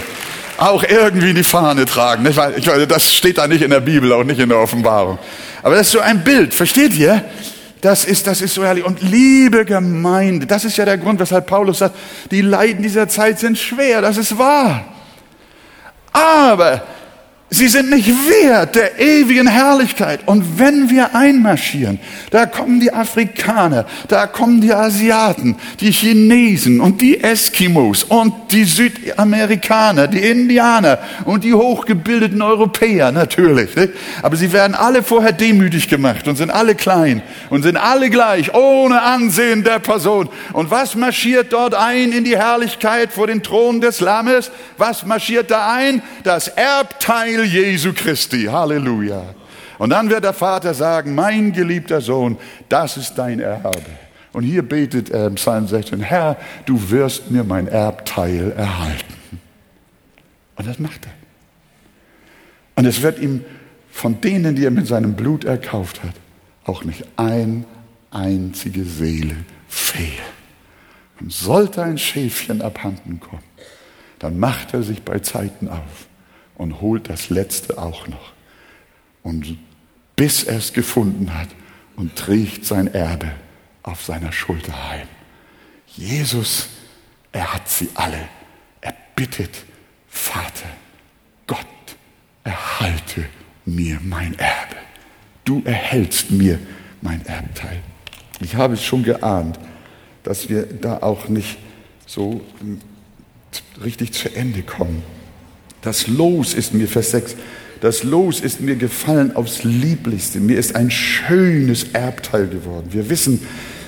[0.57, 2.25] auch irgendwie die Fahne tragen.
[2.25, 2.55] Ich weiß,
[2.87, 5.19] das steht da nicht in der Bibel, auch nicht in der Offenbarung.
[5.61, 7.23] Aber das ist so ein Bild, versteht ihr?
[7.81, 8.83] Das ist, das ist so herrlich.
[8.83, 11.95] Und liebe Gemeinde, das ist ja der Grund, weshalb Paulus sagt,
[12.31, 14.83] die Leiden dieser Zeit sind schwer, das ist wahr.
[16.11, 16.81] Aber
[17.49, 20.19] Sie sind nicht wert der ewigen Herrlichkeit.
[20.25, 21.97] Und wenn wir einmarschieren,
[22.29, 28.65] da kommen die Afrikaner, da kommen die Asiaten, die Chinesen und die Eskimos und die
[28.65, 33.73] Südamerikaner, die Indianer und die hochgebildeten Europäer natürlich.
[33.77, 33.93] Nicht?
[34.21, 38.53] Aber sie werden alle vorher demütig gemacht und sind alle klein und sind alle gleich,
[38.53, 40.27] ohne Ansehen der Person.
[40.51, 44.51] Und was marschiert dort ein in die Herrlichkeit vor den Thron des Lammes?
[44.77, 46.01] Was marschiert da ein?
[46.23, 48.45] Das Erbteil Heil Jesu Christi.
[48.45, 49.35] Halleluja.
[49.77, 53.81] Und dann wird der Vater sagen, mein geliebter Sohn, das ist dein Erbe.
[54.33, 59.13] Und hier betet er im Psalm 16, Herr, du wirst mir mein Erbteil erhalten.
[60.55, 61.11] Und das macht er.
[62.75, 63.45] Und es wird ihm
[63.91, 66.13] von denen, die er mit seinem Blut erkauft hat,
[66.65, 67.65] auch nicht ein
[68.11, 69.35] einzige Seele
[69.67, 70.11] fehlen.
[71.19, 73.43] Und sollte ein Schäfchen abhanden kommen,
[74.19, 76.07] dann macht er sich bei Zeiten auf
[76.57, 78.33] und holt das Letzte auch noch.
[79.23, 79.57] Und
[80.15, 81.49] bis er es gefunden hat
[81.95, 83.31] und trägt sein Erbe
[83.83, 85.07] auf seiner Schulter heim.
[85.95, 86.69] Jesus,
[87.31, 88.27] er hat sie alle.
[88.81, 89.65] Er bittet,
[90.07, 90.69] Vater,
[91.45, 91.59] Gott,
[92.43, 93.25] erhalte
[93.65, 94.75] mir mein Erbe.
[95.45, 96.59] Du erhältst mir
[97.01, 97.81] mein Erbteil.
[98.39, 99.59] Ich habe es schon geahnt,
[100.23, 101.57] dass wir da auch nicht
[102.05, 102.41] so
[103.83, 105.03] richtig zu Ende kommen.
[105.81, 107.35] Das Los ist mir, Vers 6,
[107.81, 110.39] das Los ist mir gefallen aufs Lieblichste.
[110.39, 112.87] Mir ist ein schönes Erbteil geworden.
[112.91, 113.41] Wir wissen,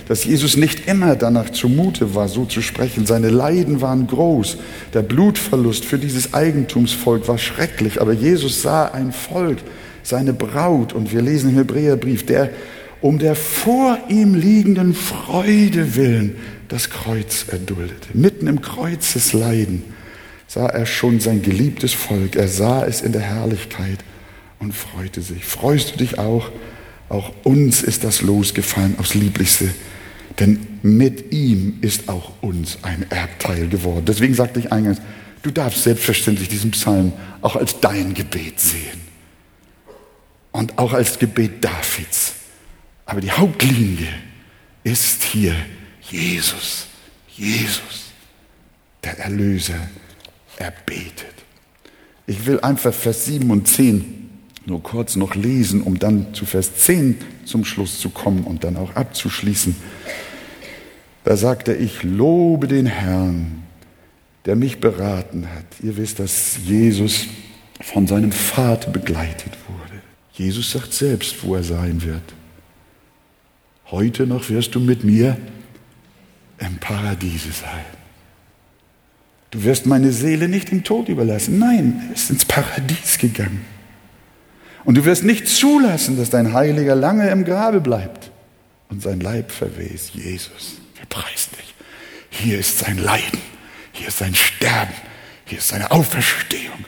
[0.07, 3.05] dass Jesus nicht immer danach zumute war, so zu sprechen.
[3.05, 4.57] Seine Leiden waren groß.
[4.93, 8.01] Der Blutverlust für dieses Eigentumsvolk war schrecklich.
[8.01, 9.59] Aber Jesus sah ein Volk,
[10.03, 12.49] seine Braut, und wir lesen im Hebräerbrief, der
[13.01, 16.35] um der vor ihm liegenden Freude willen
[16.67, 18.09] das Kreuz erduldete.
[18.13, 19.83] Mitten im Kreuzesleiden
[20.49, 23.99] sah er schon sein geliebtes Volk, er sah es in der Herrlichkeit
[24.57, 25.45] und freute sich.
[25.45, 26.49] Freust du dich auch?
[27.07, 29.69] Auch uns ist das losgefallen aufs Lieblichste,
[30.39, 34.05] denn mit ihm ist auch uns ein Erbteil geworden.
[34.05, 34.99] Deswegen sagte ich eingangs,
[35.43, 39.01] du darfst selbstverständlich diesen Psalm auch als dein Gebet sehen
[40.51, 42.33] und auch als Gebet Davids.
[43.05, 44.07] Aber die Hauptlinie
[44.83, 45.55] ist hier
[46.09, 46.87] Jesus,
[47.27, 48.13] Jesus,
[49.03, 49.79] der Erlöser,
[50.59, 51.25] erbetet.
[52.27, 54.19] Ich will einfach Vers 7 und 10
[54.65, 58.77] nur kurz noch lesen, um dann zu Vers 10 zum Schluss zu kommen und dann
[58.77, 59.75] auch abzuschließen.
[61.23, 63.63] Da sagt er, ich lobe den Herrn,
[64.45, 65.65] der mich beraten hat.
[65.81, 67.25] Ihr wisst, dass Jesus
[67.81, 70.01] von seinem Vater begleitet wurde.
[70.33, 72.21] Jesus sagt selbst, wo er sein wird.
[73.91, 75.35] Heute noch wirst du mit mir
[76.59, 77.98] im Paradiese sein.
[79.51, 81.57] Du wirst meine Seele nicht im Tod überlassen.
[81.57, 83.65] Nein, er ist ins Paradies gegangen.
[84.85, 88.31] Und du wirst nicht zulassen, dass dein Heiliger lange im Grabe bleibt
[88.89, 90.11] und sein Leib verwest.
[90.13, 91.73] Jesus, wir preisen dich.
[92.29, 93.39] Hier ist sein Leiden,
[93.91, 94.93] hier ist sein Sterben,
[95.45, 96.85] hier ist seine Auferstehung,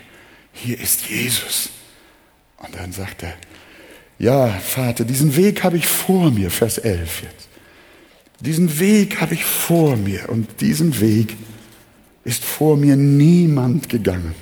[0.54, 1.70] hier ist Jesus.
[2.58, 3.34] Und dann sagt er,
[4.20, 7.48] ja, Vater, diesen Weg habe ich vor mir, Vers 11 jetzt.
[8.40, 11.36] Diesen Weg habe ich vor mir und diesen Weg
[12.24, 14.36] ist vor mir niemand gegangen.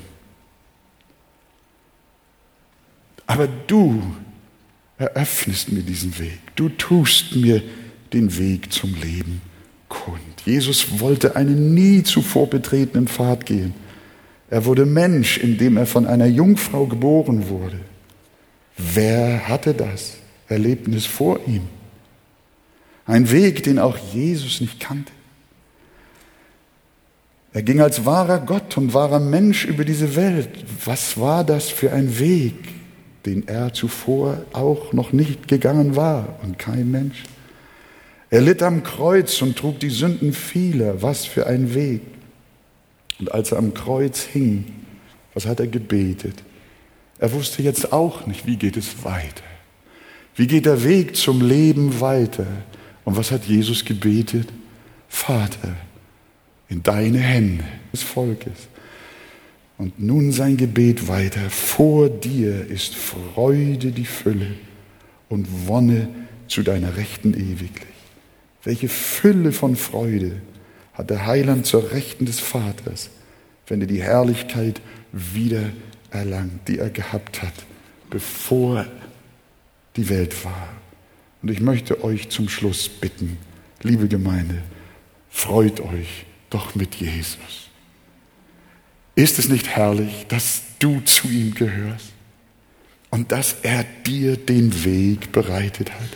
[3.26, 4.02] Aber du
[4.98, 6.40] eröffnest mir diesen Weg.
[6.56, 7.62] Du tust mir
[8.12, 9.42] den Weg zum Leben
[9.88, 10.20] kund.
[10.46, 13.74] Jesus wollte einen nie zuvor betretenen Pfad gehen.
[14.50, 17.80] Er wurde Mensch, indem er von einer Jungfrau geboren wurde.
[18.78, 20.18] Wer hatte das
[20.48, 21.62] Erlebnis vor ihm?
[23.06, 25.12] Ein Weg, den auch Jesus nicht kannte.
[27.52, 30.50] Er ging als wahrer Gott und wahrer Mensch über diese Welt.
[30.86, 32.54] Was war das für ein Weg,
[33.26, 37.24] den er zuvor auch noch nicht gegangen war und kein Mensch?
[38.30, 41.02] Er litt am Kreuz und trug die Sünden vieler.
[41.02, 42.02] Was für ein Weg.
[43.20, 44.66] Und als er am Kreuz hing,
[45.34, 46.44] was hat er gebetet?
[47.18, 49.44] Er wusste jetzt auch nicht, wie geht es weiter.
[50.36, 52.46] Wie geht der Weg zum Leben weiter?
[53.04, 54.48] Und was hat Jesus gebetet?
[55.10, 55.76] Vater,
[56.70, 58.68] in deine Hände des Volkes.
[59.78, 61.50] Und nun sein Gebet weiter.
[61.50, 64.52] Vor dir ist Freude die Fülle
[65.30, 66.10] und Wonne
[66.48, 67.88] zu deiner Rechten ewiglich.
[68.64, 70.42] Welche Fülle von Freude
[70.94, 73.10] hat der Heiland zur Rechten des Vaters,
[73.68, 74.82] wenn er die Herrlichkeit
[75.14, 75.70] wieder
[76.12, 77.54] erlangt, die er gehabt hat,
[78.10, 78.86] bevor
[79.96, 80.70] die Welt war.
[81.42, 83.38] Und ich möchte euch zum Schluss bitten,
[83.82, 84.62] liebe Gemeinde,
[85.30, 87.70] freut euch doch mit Jesus.
[89.16, 92.14] Ist es nicht herrlich, dass du zu ihm gehörst
[93.10, 96.10] und dass er dir den Weg bereitet hat?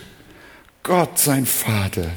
[0.83, 2.07] Gott, sein Vater,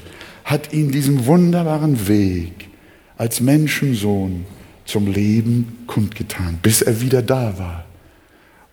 [0.45, 2.69] hat ihn diesen wunderbaren Weg
[3.17, 4.47] als Menschensohn
[4.85, 7.85] zum Leben kundgetan, bis er wieder da war.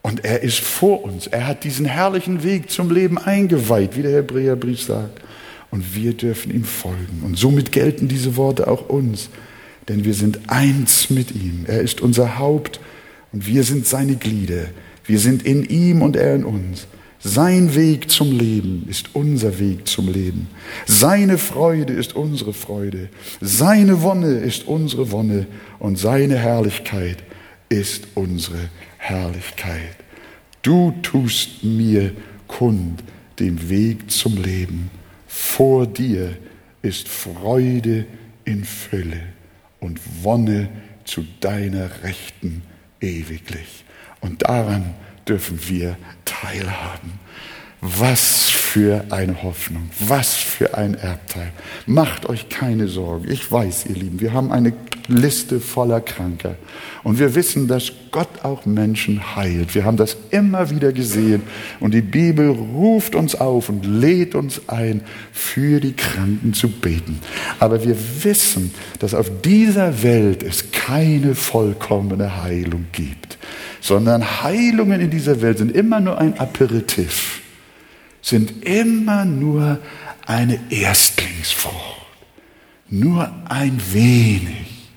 [0.03, 1.27] Und er ist vor uns.
[1.27, 5.21] Er hat diesen herrlichen Weg zum Leben eingeweiht, wie der Hebräerbrief sagt.
[5.73, 7.23] Und wir dürfen ihm folgen.
[7.25, 9.29] Und somit gelten diese Worte auch uns.
[9.87, 11.65] Denn wir sind eins mit ihm.
[11.65, 12.79] Er ist unser Haupt
[13.31, 14.67] und wir sind seine Glieder.
[15.03, 16.85] Wir sind in ihm und er in uns.
[17.19, 20.45] Sein Weg zum Leben ist unser Weg zum Leben.
[20.85, 23.09] Seine Freude ist unsere Freude.
[23.41, 25.47] Seine Wonne ist unsere Wonne.
[25.79, 27.17] Und seine Herrlichkeit
[27.69, 28.69] ist unsere
[28.99, 29.95] Herrlichkeit.
[30.61, 32.11] Du tust mir
[32.47, 33.03] kund
[33.39, 34.91] den Weg zum Leben.
[35.35, 36.37] Vor dir
[36.83, 38.05] ist Freude
[38.45, 39.19] in Fülle
[39.79, 40.69] und Wonne
[41.05, 42.61] zu deiner Rechten
[43.01, 43.83] ewiglich.
[44.21, 44.93] Und daran
[45.27, 47.13] dürfen wir teilhaben.
[47.81, 51.51] Was für eine Hoffnung, was für ein Erbteil.
[51.85, 53.29] Macht euch keine Sorgen.
[53.29, 54.73] Ich weiß, ihr Lieben, wir haben eine
[55.07, 56.55] Liste voller Kranker.
[57.03, 59.75] Und wir wissen, dass Gott auch Menschen heilt.
[59.75, 61.43] Wir haben das immer wieder gesehen.
[61.81, 65.01] Und die Bibel ruft uns auf und lädt uns ein,
[65.31, 67.19] für die Kranken zu beten.
[67.59, 73.37] Aber wir wissen, dass auf dieser Welt es keine vollkommene Heilung gibt
[73.81, 77.42] sondern Heilungen in dieser Welt sind immer nur ein Aperitif,
[78.23, 79.79] sind immer nur
[80.25, 82.07] eine Erstlingsfrucht,
[82.89, 84.89] nur ein wenig,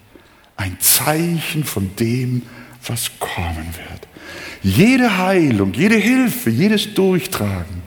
[0.56, 2.42] ein Zeichen von dem,
[2.86, 4.08] was kommen wird.
[4.62, 7.82] Jede Heilung, jede Hilfe, jedes Durchtragen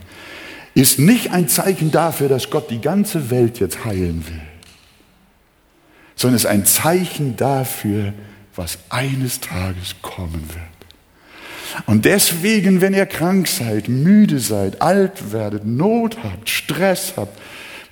[0.75, 4.41] ist nicht ein Zeichen dafür, dass Gott die ganze Welt jetzt heilen will,
[6.15, 8.13] sondern es ist ein Zeichen dafür,
[8.55, 10.78] was eines Tages kommen wird.
[11.85, 17.37] Und deswegen, wenn ihr krank seid, müde seid, alt werdet, Not habt, Stress habt,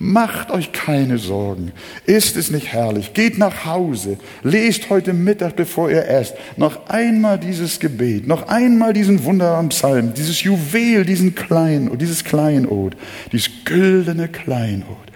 [0.00, 1.72] Macht euch keine Sorgen.
[2.06, 3.14] Ist es nicht herrlich?
[3.14, 4.16] Geht nach Hause.
[4.44, 10.14] Lest heute Mittag, bevor ihr esst, noch einmal dieses Gebet, noch einmal diesen wunderbaren Psalm,
[10.14, 12.96] dieses Juwel, diesen Klein, dieses Kleinod,
[13.32, 15.07] dieses güldene Kleinod.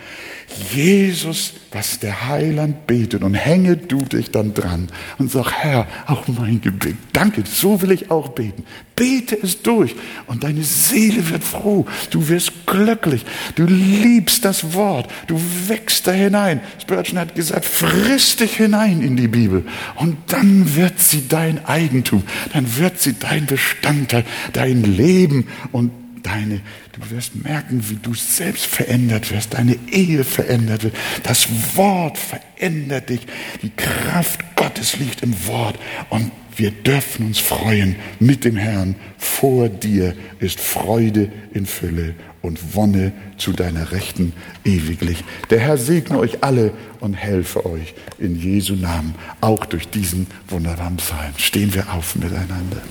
[0.72, 4.88] Jesus, was der Heiland betet und hänge du dich dann dran
[5.18, 8.64] und sag, Herr, auch mein Gebet, danke, so will ich auch beten.
[8.94, 9.94] Bete es durch
[10.26, 13.24] und deine Seele wird froh, du wirst glücklich,
[13.54, 16.60] du liebst das Wort, du wächst da hinein.
[16.80, 19.64] Spurgeon hat gesagt, friss dich hinein in die Bibel
[19.96, 22.22] und dann wird sie dein Eigentum,
[22.52, 25.90] dann wird sie dein Bestandteil, dein Leben und
[26.22, 26.60] deine,
[26.92, 30.96] du wirst merken, wie du selbst verändert wirst, deine Ehe verändert wird.
[31.22, 33.26] Das Wort verändert dich.
[33.62, 35.78] Die Kraft Gottes liegt im Wort.
[36.10, 38.94] Und wir dürfen uns freuen mit dem Herrn.
[39.18, 44.32] Vor dir ist Freude in Fülle und Wonne zu deiner Rechten
[44.64, 45.24] ewiglich.
[45.50, 50.96] Der Herr segne euch alle und helfe euch in Jesu Namen, auch durch diesen wunderbaren
[50.96, 51.32] Psalm.
[51.38, 52.82] Stehen wir auf miteinander.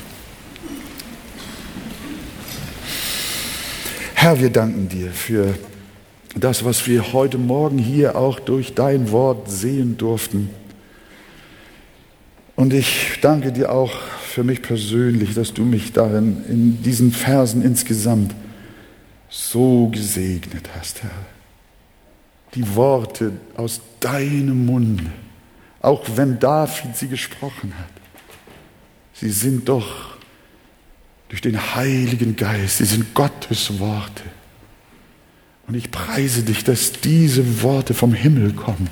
[4.22, 5.56] Herr, wir danken dir für
[6.36, 10.52] das, was wir heute Morgen hier auch durch dein Wort sehen durften.
[12.56, 17.64] Und ich danke dir auch für mich persönlich, dass du mich darin in diesen Versen
[17.64, 18.36] insgesamt
[19.28, 21.26] so gesegnet hast, Herr.
[22.54, 25.02] Die Worte aus deinem Mund,
[25.82, 27.90] auch wenn David sie gesprochen hat,
[29.16, 30.11] sie sind doch
[31.32, 34.24] durch den Heiligen Geist, sie sind Gottes Worte.
[35.66, 38.90] Und ich preise dich, dass diese Worte vom Himmel kommen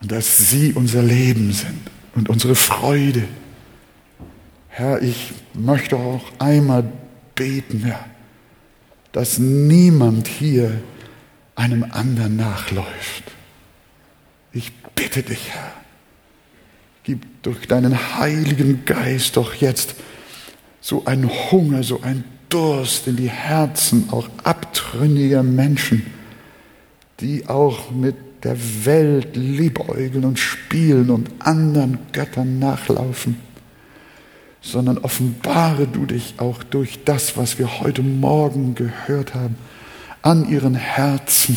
[0.00, 1.78] und dass sie unser Leben sind
[2.14, 3.24] und unsere Freude.
[4.68, 6.90] Herr, ich möchte auch einmal
[7.34, 8.06] beten, Herr,
[9.12, 10.80] dass niemand hier
[11.54, 13.24] einem anderen nachläuft.
[14.52, 15.72] Ich bitte dich, Herr,
[17.02, 19.96] gib durch deinen Heiligen Geist doch jetzt
[20.84, 26.04] so einen Hunger, so einen Durst in die Herzen auch abtrünniger Menschen,
[27.20, 33.40] die auch mit der Welt liebäugeln und spielen und anderen Göttern nachlaufen,
[34.60, 39.56] sondern offenbare du dich auch durch das, was wir heute Morgen gehört haben,
[40.20, 41.56] an ihren Herzen,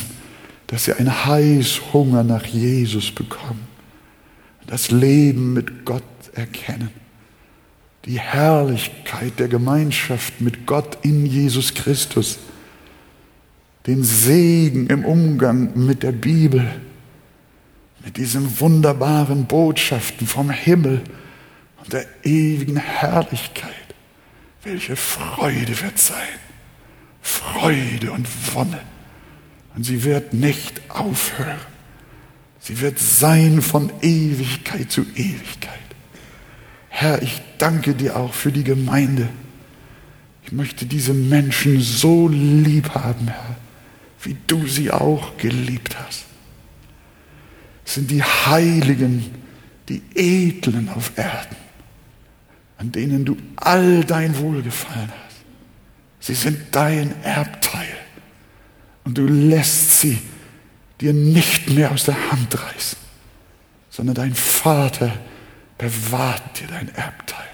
[0.67, 3.67] dass sie einen Heißhunger nach Jesus bekommen,
[4.67, 6.03] das Leben mit Gott
[6.33, 7.06] erkennen,
[8.07, 12.39] die Herrlichkeit der Gemeinschaft mit Gott in Jesus Christus
[13.85, 16.69] den Segen im Umgang mit der Bibel,
[18.03, 21.01] mit diesen wunderbaren Botschaften vom Himmel
[21.83, 23.71] und der ewigen Herrlichkeit.
[24.63, 26.17] Welche Freude wird sein.
[27.21, 28.79] Freude und Wonne.
[29.75, 31.59] Und sie wird nicht aufhören.
[32.59, 35.86] Sie wird sein von Ewigkeit zu Ewigkeit.
[36.99, 39.29] Herr, ich danke dir auch für die Gemeinde.
[40.43, 43.55] Ich möchte diese Menschen so lieb haben, Herr
[44.27, 46.25] wie du sie auch geliebt hast.
[47.85, 49.31] Es sind die Heiligen,
[49.87, 51.55] die Edlen auf Erden,
[52.77, 55.37] an denen du all dein Wohlgefallen hast.
[56.19, 57.95] Sie sind dein Erbteil
[59.05, 60.19] und du lässt sie
[60.99, 62.97] dir nicht mehr aus der Hand reißen,
[63.89, 65.13] sondern dein Vater
[65.77, 67.45] bewahrt dir dein Erbteil.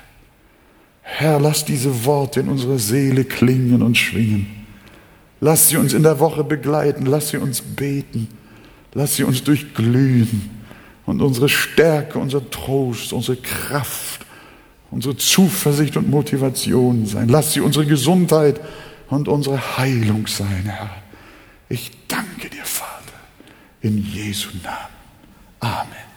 [1.01, 4.65] Herr, lass diese Worte in unserer Seele klingen und schwingen.
[5.41, 8.29] Lass sie uns in der Woche begleiten, lass sie uns beten,
[8.93, 10.49] lass sie uns durchglühen
[11.05, 14.25] und unsere Stärke, unser Trost, unsere Kraft,
[14.89, 17.27] unsere Zuversicht und Motivation sein.
[17.27, 18.61] Lass sie unsere Gesundheit
[19.09, 20.89] und unsere Heilung sein, Herr.
[21.67, 23.19] Ich danke dir, Vater,
[23.81, 24.93] in Jesu Namen.
[25.59, 26.12] Amen.